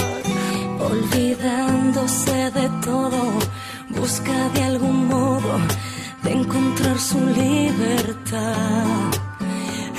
Olvidándose 0.80 2.52
de 2.52 2.70
todo, 2.84 3.22
busca 3.90 4.50
de 4.54 4.64
algún 4.64 5.08
modo 5.08 5.60
de 6.24 6.32
encontrar 6.32 6.98
su 7.00 7.20
libertad. 7.20 8.86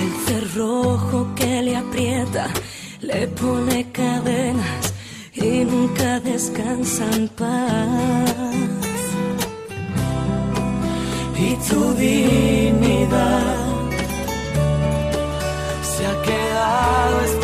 El 0.01 0.13
cerrojo 0.27 1.33
que 1.37 1.63
le 1.63 1.77
aprieta, 1.77 2.49
le 3.01 3.29
pone 3.29 3.91
cadenas 3.93 4.95
y 5.35 5.65
nunca 5.65 6.21
descansa 6.21 7.05
en 7.15 7.29
paz. 7.29 8.37
y 11.45 11.57
tu 11.69 11.93
dignidad 11.95 13.72
I 16.95 17.23
was 17.23 17.42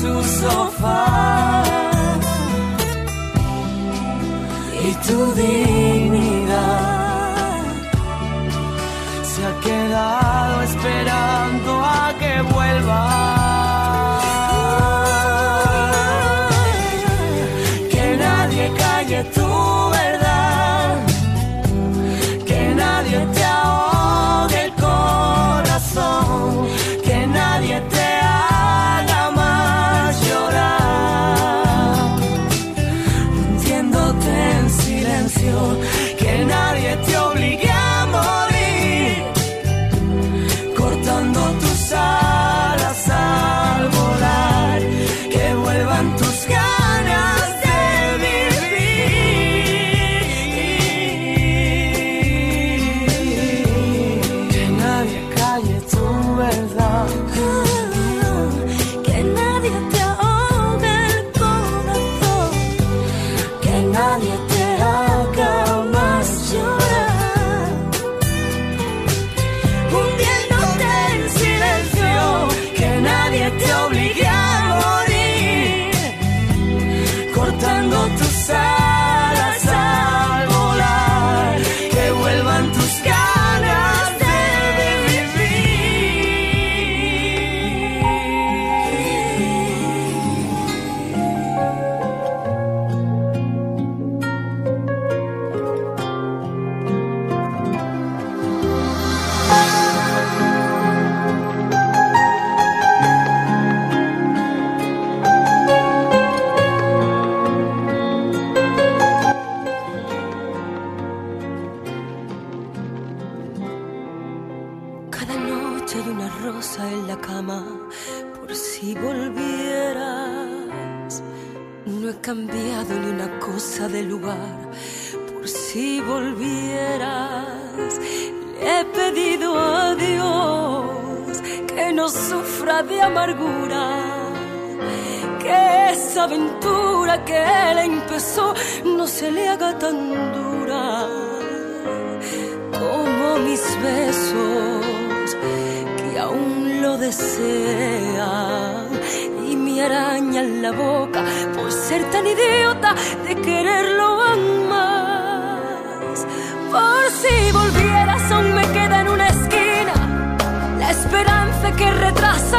sienta 0.00 0.18
en 0.18 0.24
su 0.24 0.40
sofá. 0.40 1.62
Y 4.82 4.94
tu 5.06 5.34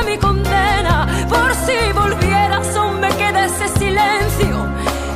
mi 0.06 0.18
condena. 0.18 1.08
Por 1.30 1.54
si 1.66 1.92
volvieras 1.94 2.76
aún 2.76 3.00
me 3.00 3.10
queda 3.10 3.46
ese 3.46 3.68
silencio 3.78 4.68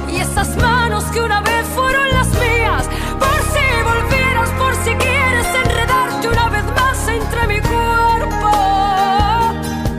y 0.09 0.17
esas 0.17 0.55
manos 0.57 1.03
que 1.05 1.21
una 1.21 1.41
vez 1.41 1.65
fueron 1.73 2.09
las 2.11 2.28
mías. 2.28 2.86
Por 3.17 3.39
si 3.53 3.65
volvieras, 3.89 4.49
por 4.51 4.76
si 4.84 4.91
quieres 4.95 5.47
enredarte 5.63 6.28
una 6.28 6.49
vez 6.49 6.65
más 6.76 7.07
entre 7.07 7.47
mi 7.47 7.59
cuerpo. 7.61 8.51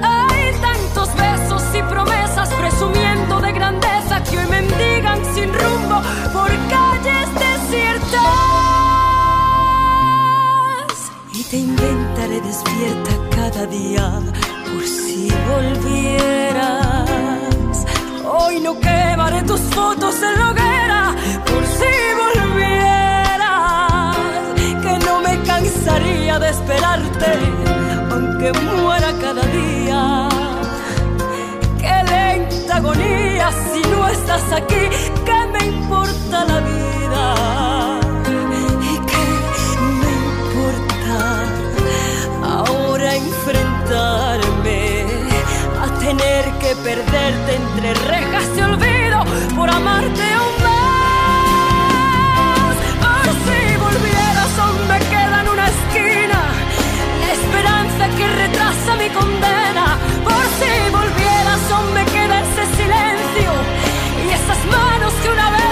Hay 0.02 0.52
tantos 0.60 1.08
besos 1.16 1.62
y 1.74 1.82
promesas 1.82 2.48
presumiendo 2.50 3.40
de 3.40 3.52
grandeza 3.52 4.22
que 4.24 4.38
hoy 4.38 4.46
mendigan 4.46 5.24
sin 5.34 5.52
rumbo 5.54 6.02
por 6.32 6.50
calles 6.68 7.28
desiertas. 7.34 8.20
Y 11.32 11.42
te 11.44 11.56
inventaré 11.56 12.40
despierta 12.42 13.10
cada 13.34 13.66
día 13.66 14.25
no 18.66 18.80
quemaré 18.80 19.42
tus 19.42 19.60
fotos 19.76 20.16
en 20.28 20.34
la 20.40 20.50
hoguera 20.50 21.14
por 21.48 21.62
si 21.78 21.94
volvieras. 22.22 22.56
Que 24.82 24.92
no 25.06 25.14
me 25.20 25.34
cansaría 25.42 26.34
de 26.40 26.48
esperarte, 26.50 27.30
aunque 28.10 28.48
muera 28.64 29.10
cada 29.24 29.42
día. 29.60 30.28
Qué 31.82 31.96
lenta 32.12 32.76
agonía 32.76 33.46
si 33.70 33.80
no 33.92 34.08
estás 34.08 34.46
aquí, 34.60 34.82
que 35.26 35.38
me 35.52 35.62
importa 35.76 36.36
la 36.50 36.58
vida. 36.72 37.24
Y 38.90 38.94
que 39.10 39.24
me 40.00 40.10
importa 40.32 41.16
ahora 42.42 43.10
tener 43.14 44.25
que 46.66 46.74
perderte 46.76 47.54
entre 47.54 47.94
rejas 47.94 48.56
de 48.56 48.64
olvido 48.64 49.24
por 49.54 49.70
amarte 49.70 50.24
aún 50.38 50.56
más. 50.66 51.94
Por 53.04 53.26
si 53.46 53.60
volvieras, 53.86 54.52
aún 54.64 54.80
me 54.88 54.98
queda 55.12 55.36
en 55.42 55.48
una 55.48 55.66
esquina 55.74 56.40
la 57.22 57.28
esperanza 57.38 58.04
que 58.16 58.26
retrasa 58.42 58.90
mi 58.96 59.08
condena. 59.10 59.86
Por 60.24 60.44
si 60.58 60.72
volvieras, 60.98 61.62
aún 61.70 61.88
me 61.94 62.04
queda 62.06 62.34
ese 62.46 62.64
silencio 62.78 63.50
y 64.24 64.26
esas 64.38 64.60
manos 64.76 65.12
que 65.22 65.28
una 65.30 65.48
vez 65.50 65.65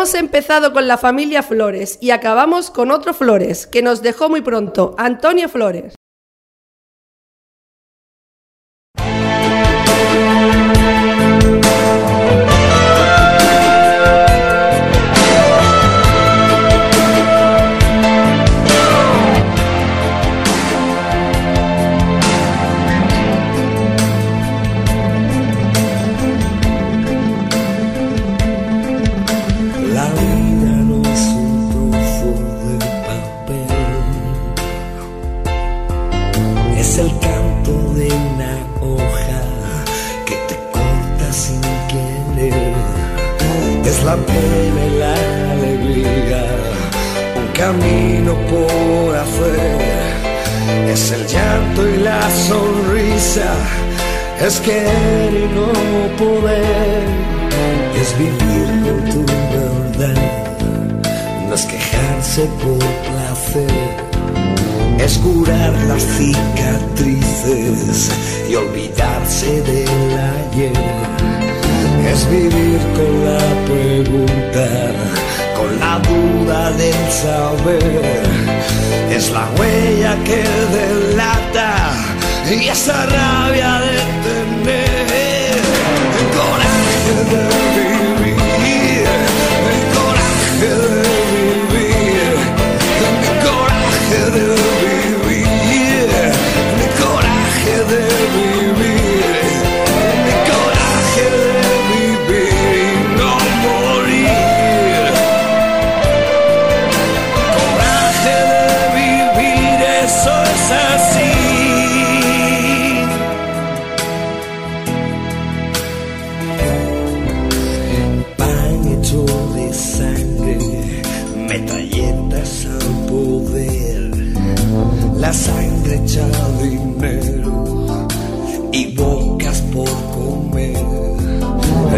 Hemos 0.00 0.14
empezado 0.14 0.72
con 0.72 0.88
la 0.88 0.96
familia 0.96 1.42
Flores 1.42 1.98
y 2.00 2.10
acabamos 2.10 2.70
con 2.70 2.90
otro 2.90 3.12
Flores, 3.12 3.66
que 3.66 3.82
nos 3.82 4.00
dejó 4.00 4.30
muy 4.30 4.40
pronto, 4.40 4.94
Antonio 4.96 5.46
Flores. 5.46 5.99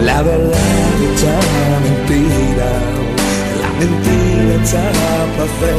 La 0.01 0.23
verdad 0.23 0.59
hecha 1.05 1.39
mentira, 1.85 2.71
la 3.61 3.69
mentira 3.79 4.55
hecha 4.57 4.85
pa 5.37 5.47
fe. 5.61 5.77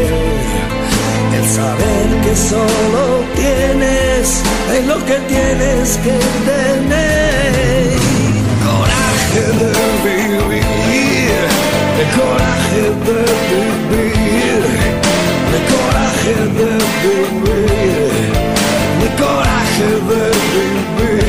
El 1.37 1.45
saber 1.49 2.07
que 2.23 2.33
solo 2.35 3.03
tienes 3.35 4.43
es 4.77 4.83
lo 4.85 4.97
que 5.05 5.17
tienes 5.27 5.97
que 5.97 6.15
tener. 6.45 7.89
Coraje 8.63 9.43
de 9.59 9.71
vivir, 10.05 10.61
el 11.99 12.09
coraje 12.19 12.83
de 13.07 13.19
vivir, 13.89 14.61
el 15.55 15.63
coraje 15.73 16.35
de 16.59 16.69
vivir, 17.03 18.11
el 19.01 19.11
coraje 19.21 19.87
de 20.09 20.21
vivir, 20.21 20.21
el 20.21 20.21
coraje 20.21 20.21
de 20.21 20.23
vivir. 20.97 21.23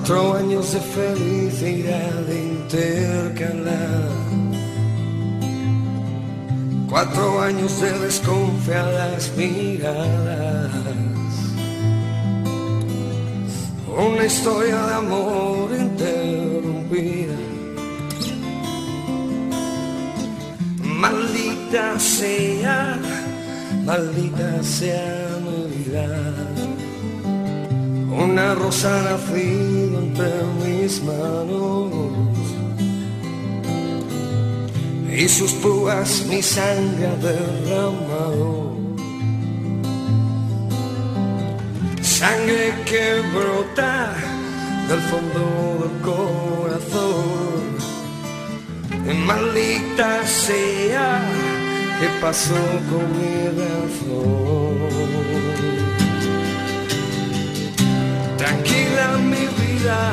Cuatro 0.00 0.34
años 0.34 0.72
de 0.72 0.80
felicidad 0.80 2.26
intercalada. 2.26 4.08
Cuatro 6.88 7.42
años 7.42 7.80
de 7.82 7.98
desconfiadas 7.98 9.30
miradas. 9.36 10.72
Una 13.94 14.24
historia 14.24 14.86
de 14.86 14.94
amor 14.94 15.70
interrumpida. 15.78 17.36
Maldita 20.82 22.00
sea, 22.00 22.98
maldita 23.84 24.62
sea 24.62 25.38
mi 25.44 25.84
vida. 25.84 26.49
Una 28.22 28.54
rosa 28.54 29.02
nacida 29.02 29.98
entre 29.98 30.30
mis 30.62 31.02
manos 31.02 32.10
y 35.10 35.28
sus 35.28 35.52
púas 35.52 36.24
mi 36.28 36.42
sangre 36.42 37.06
ha 37.06 37.16
derramado. 37.16 38.76
Sangre 42.02 42.74
que 42.84 43.22
brota 43.34 44.14
del 44.88 45.00
fondo 45.10 45.42
del 45.82 45.94
corazón. 46.10 47.62
Y 49.10 49.14
maldita 49.26 50.26
sea 50.26 51.20
que 51.98 52.08
pasó 52.20 52.62
con 52.90 53.04
mi 53.18 53.34
razón. 53.60 54.80
Vida, 59.80 60.12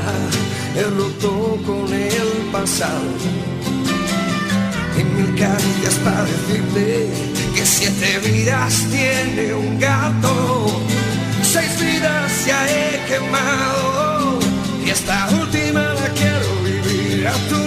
he 0.76 0.84
roto 0.84 1.58
con 1.66 1.92
el 1.94 2.52
pasado. 2.52 3.12
Y 4.98 5.04
mil 5.04 5.40
caricias 5.40 5.96
para 6.04 6.24
decirte 6.24 7.10
que 7.56 7.66
siete 7.66 8.20
vidas 8.20 8.74
tiene 8.92 9.54
un 9.54 9.80
gato. 9.80 10.82
Seis 11.44 11.80
vidas 11.80 12.46
ya 12.46 12.68
he 12.68 13.06
quemado. 13.08 14.40
Y 14.86 14.90
esta 14.90 15.28
última 15.30 15.82
la 15.94 16.10
quiero 16.10 16.50
vivir 16.64 17.28
a 17.28 17.34
tu 17.50 17.67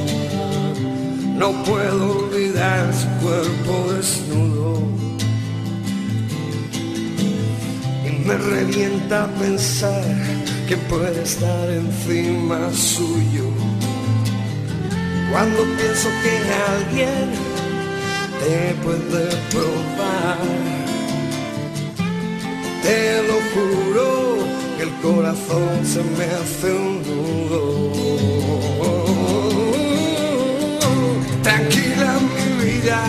No 1.41 1.51
puedo 1.63 2.19
olvidar 2.19 2.93
su 2.93 3.07
cuerpo 3.25 3.93
desnudo. 3.93 4.79
Y 8.05 8.27
me 8.27 8.35
revienta 8.37 9.25
pensar 9.39 10.05
que 10.67 10.77
puede 10.77 11.23
estar 11.23 11.67
encima 11.71 12.71
suyo. 12.71 13.45
Cuando 15.31 15.63
pienso 15.77 16.09
que 16.21 16.33
alguien 16.77 17.31
te 18.41 18.75
puede 18.83 19.25
probar, 19.49 20.37
te 22.83 23.23
lo 23.23 23.37
juro 23.51 24.37
que 24.77 24.83
el 24.83 24.91
corazón 25.01 25.83
se 25.91 26.03
me 26.03 26.25
hace 26.35 26.71
un 26.71 27.01
nudo. 27.01 28.40
Tranquila 31.43 32.19
mi 32.19 32.63
vida, 32.63 33.01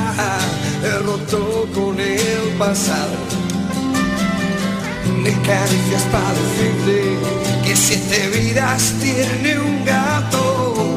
he 0.84 0.98
roto 1.04 1.68
con 1.74 1.98
el 2.00 2.56
pasado. 2.58 3.16
Ni 5.22 5.32
caricias 5.46 6.02
para 6.10 6.32
decirte 6.40 7.18
que 7.64 7.76
siete 7.76 8.28
vidas 8.28 8.94
tiene 9.00 9.58
un 9.58 9.84
gato. 9.84 10.96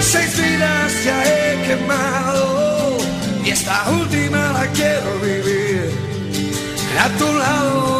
Seis 0.00 0.36
vidas 0.36 0.92
ya 1.04 1.22
he 1.24 1.66
quemado 1.66 2.98
y 3.44 3.50
esta 3.50 3.90
última 3.90 4.52
la 4.52 4.66
quiero 4.72 5.18
vivir 5.22 5.90
a 6.98 7.08
tu 7.18 7.26
lado. 7.26 7.99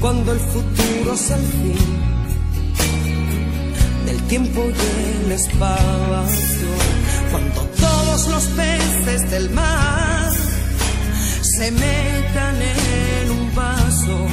cuando 0.00 0.32
el 0.32 0.38
futuro 0.38 1.16
sea 1.16 1.36
el 1.36 1.46
fin 1.46 2.04
del 4.06 4.22
tiempo 4.24 4.60
y 4.68 5.24
el 5.24 5.32
espacio, 5.32 6.68
cuando 7.30 7.60
todos 7.80 8.28
los 8.28 8.44
peces 8.48 9.30
del 9.30 9.50
mar 9.50 10.30
se 11.40 11.70
metan 11.70 12.56
en 12.60 13.30
un 13.30 13.54
vaso, 13.54 14.26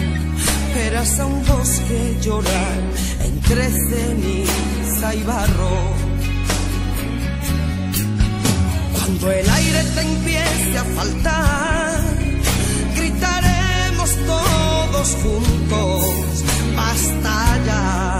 verás 0.76 1.19
a 1.19 1.26
un 1.26 1.45
bosque 1.45 2.18
llorar 2.22 2.80
entre 3.23 3.69
ceniza 3.69 5.15
y 5.15 5.23
barro. 5.23 5.77
Cuando 8.93 9.31
el 9.31 9.49
aire 9.49 9.84
te 9.95 10.02
empiece 10.02 10.77
a 10.77 10.84
faltar, 10.84 11.90
juntos, 15.10 16.44
basta 16.76 17.57
ya. 17.65 18.11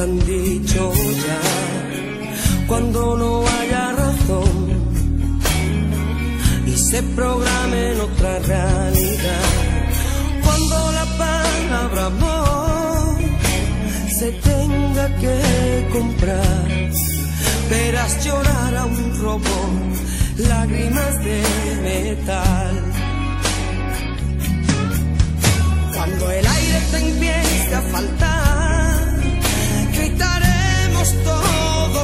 Tan 0.00 0.18
dicho 0.20 0.92
ya, 1.26 1.40
cuando 2.66 3.18
no 3.18 3.44
haya 3.46 3.92
razón 3.92 4.56
y 6.66 6.74
se 6.88 7.02
programe 7.02 7.92
en 7.92 8.00
otra 8.00 8.38
realidad, 8.38 9.50
cuando 10.42 10.76
la 10.98 11.06
palabra 11.24 12.06
amor 12.06 13.18
se 14.18 14.32
tenga 14.50 15.06
que 15.22 15.88
comprar, 15.92 16.68
verás 17.68 18.24
llorar 18.24 18.76
a 18.76 18.84
un 18.86 19.20
robot 19.20 19.90
lágrimas 20.48 21.12
de 21.26 21.38
metal. 21.88 22.74
Cuando 25.94 26.30
el 26.30 26.46
aire 26.46 26.78
te 26.90 26.96
empiece 26.96 27.74
a 27.74 27.82
faltar, 27.92 28.29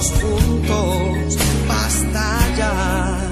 juntos, 0.05 1.37
basta 1.67 2.39
ya. 2.57 3.26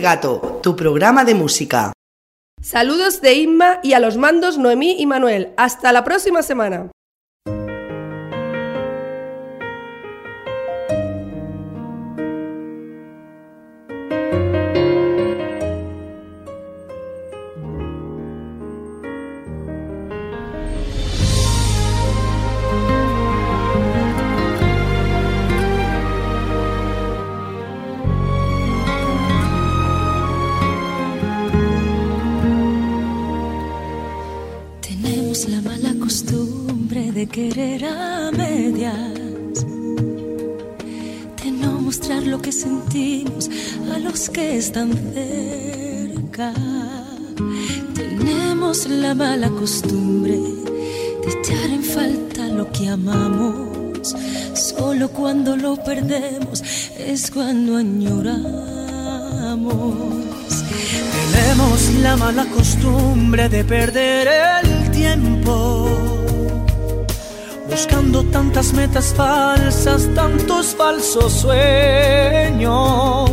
Gato, 0.00 0.60
tu 0.62 0.76
programa 0.76 1.24
de 1.24 1.34
música. 1.34 1.92
Saludos 2.62 3.20
de 3.20 3.34
Inma 3.34 3.80
y 3.82 3.94
a 3.94 4.00
los 4.00 4.16
mandos 4.16 4.58
Noemí 4.58 4.96
y 4.98 5.06
Manuel. 5.06 5.54
Hasta 5.56 5.92
la 5.92 6.04
próxima 6.04 6.42
semana. 6.42 6.90
La 62.10 62.16
mala 62.16 62.44
costumbre 62.46 63.48
de 63.48 63.62
perder 63.62 64.26
el 64.64 64.90
tiempo 64.90 65.88
buscando 67.68 68.24
tantas 68.24 68.72
metas 68.72 69.14
falsas, 69.16 70.08
tantos 70.16 70.74
falsos 70.74 71.32
sueños. 71.32 73.30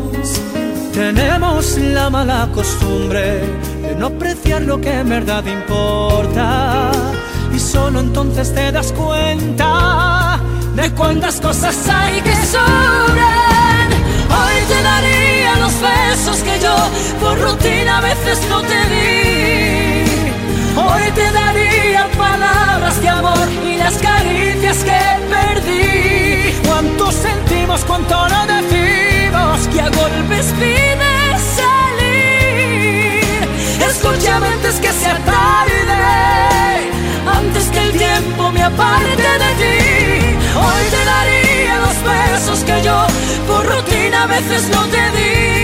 Tenemos 0.94 1.76
la 1.80 2.12
mala 2.12 2.48
costumbre 2.54 3.42
de 3.82 3.96
no 3.98 4.08
apreciar 4.08 4.62
lo 4.62 4.80
que 4.80 4.92
en 4.92 5.10
verdad 5.10 5.44
importa 5.46 6.92
y 7.56 7.60
solo 7.60 8.00
entonces 8.00 8.54
te 8.54 8.72
das 8.72 8.92
cuenta 8.92 10.40
de 10.76 10.92
cuántas 10.92 11.42
cosas 11.42 11.76
hay 11.90 12.22
que 12.22 12.36
sobran. 12.46 13.47
Besos 16.10 16.38
que 16.38 16.60
yo 16.60 16.76
por 17.20 17.40
rutina 17.40 17.98
a 17.98 18.02
veces 18.02 18.40
no 18.50 18.62
te 18.62 18.80
di. 18.94 20.14
Hoy 20.76 21.06
te 21.20 21.32
daría 21.32 22.08
palabras 22.18 23.02
de 23.02 23.10
amor 23.10 23.48
y 23.66 23.78
las 23.78 23.96
caricias 23.96 24.78
que 24.88 25.02
perdí. 25.36 26.54
Cuánto 26.68 27.12
sentimos, 27.12 27.84
cuánto 27.86 28.16
no 28.34 28.42
decimos 28.56 29.68
que 29.72 29.82
a 29.82 29.90
golpes 30.02 30.46
pides 30.60 31.42
salir. 31.60 33.22
Escúchame 33.90 34.48
antes 34.48 34.76
que 34.84 34.92
sea 35.02 35.18
tarde, 35.36 35.82
antes 37.40 37.66
que 37.74 37.80
el 37.88 37.92
tiempo 37.92 38.52
me 38.52 38.64
aparte 38.64 39.30
de 39.44 39.52
ti. 39.62 39.78
Hoy 40.66 40.84
te 40.94 41.02
daría 41.14 41.74
los 41.86 41.98
besos 42.12 42.60
que 42.68 42.78
yo 42.88 42.98
por 43.48 43.66
rutina 43.66 44.24
a 44.24 44.28
veces 44.28 44.70
no 44.70 44.82
te 44.96 45.04
di. 45.18 45.57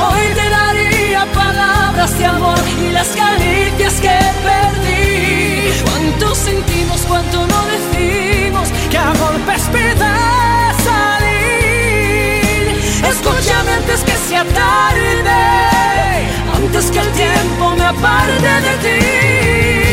Hoy 0.00 0.22
te 0.34 0.48
daría 0.48 1.26
palabras 1.32 2.16
de 2.18 2.24
amor 2.26 2.58
y 2.80 2.90
las 2.90 3.08
caricias 3.08 3.94
que 4.00 4.16
perdí. 4.46 5.82
Cuánto 5.84 6.34
sentimos, 6.34 7.00
cuánto 7.08 7.46
no 7.46 7.66
decimos 7.66 8.68
que 8.90 8.98
a 8.98 9.12
golpes 9.14 9.62
pides 9.72 10.76
salir. 10.88 12.72
Escúchame 13.12 13.72
antes 13.72 14.00
que 14.04 14.16
sea 14.28 14.44
tarde, 14.44 15.40
antes 16.54 16.90
que 16.92 17.00
el 17.00 17.12
tiempo 17.12 17.74
me 17.76 17.84
aparte 17.84 18.60
de 18.66 18.76
ti. 18.84 19.87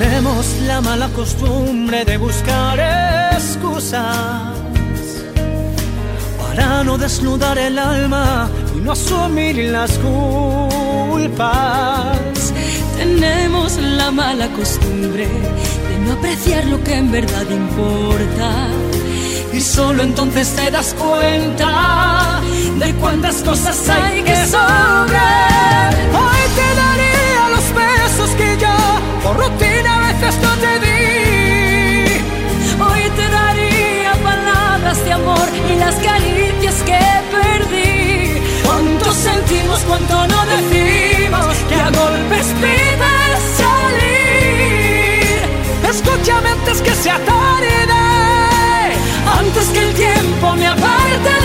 Tenemos 0.00 0.46
la 0.66 0.80
mala 0.80 1.08
costumbre 1.08 2.06
de 2.06 2.16
buscar 2.16 2.80
excusas 3.34 4.56
para 6.38 6.82
no 6.84 6.96
desnudar 6.96 7.58
el 7.58 7.78
alma 7.78 8.48
y 8.74 8.78
no 8.78 8.92
asumir 8.92 9.56
las 9.70 9.98
culpas. 9.98 11.36
Tenemos 12.96 13.76
la 13.76 14.10
mala 14.10 14.48
costumbre 14.52 15.26
de 15.26 15.98
no 16.06 16.12
apreciar 16.12 16.64
lo 16.64 16.82
que 16.82 16.94
en 16.94 17.12
verdad 17.12 17.44
importa. 17.50 18.68
Y 19.52 19.60
solo 19.60 20.02
entonces 20.02 20.48
te 20.56 20.70
das 20.70 20.94
cuenta 20.94 22.40
de 22.78 22.94
cuántas 22.94 23.42
cosas 23.42 23.86
hay 23.90 24.22
que 24.22 24.46
sobrar. 24.46 25.94
Hoy 26.20 26.42
te 26.56 26.68
daría 26.82 27.50
los 27.54 27.66
besos 27.74 28.30
que 28.38 28.56
yo 28.58 28.74
por 29.22 29.36
no 30.20 30.52
te 30.56 30.78
di. 30.80 32.20
Hoy 32.78 33.02
te 33.16 33.28
daría 33.28 34.12
palabras 34.22 35.04
de 35.04 35.12
amor 35.12 35.48
y 35.70 35.74
las 35.76 35.94
caricias 35.96 36.74
que 36.84 37.00
perdí. 37.30 38.42
Cuánto 38.64 39.12
sentimos, 39.12 39.80
cuánto 39.88 40.26
no 40.26 40.46
decimos 40.46 41.56
que 41.68 41.74
a 41.74 41.90
golpes 41.90 42.46
pides 42.60 43.42
salir. 43.62 45.38
Escúchame 45.88 46.50
antes 46.50 46.82
que 46.82 46.94
sea 46.94 47.18
tarde, 47.24 47.70
antes 49.38 49.68
que 49.68 49.78
el 49.78 49.94
tiempo 49.94 50.54
me 50.54 50.66
aparte 50.66 51.39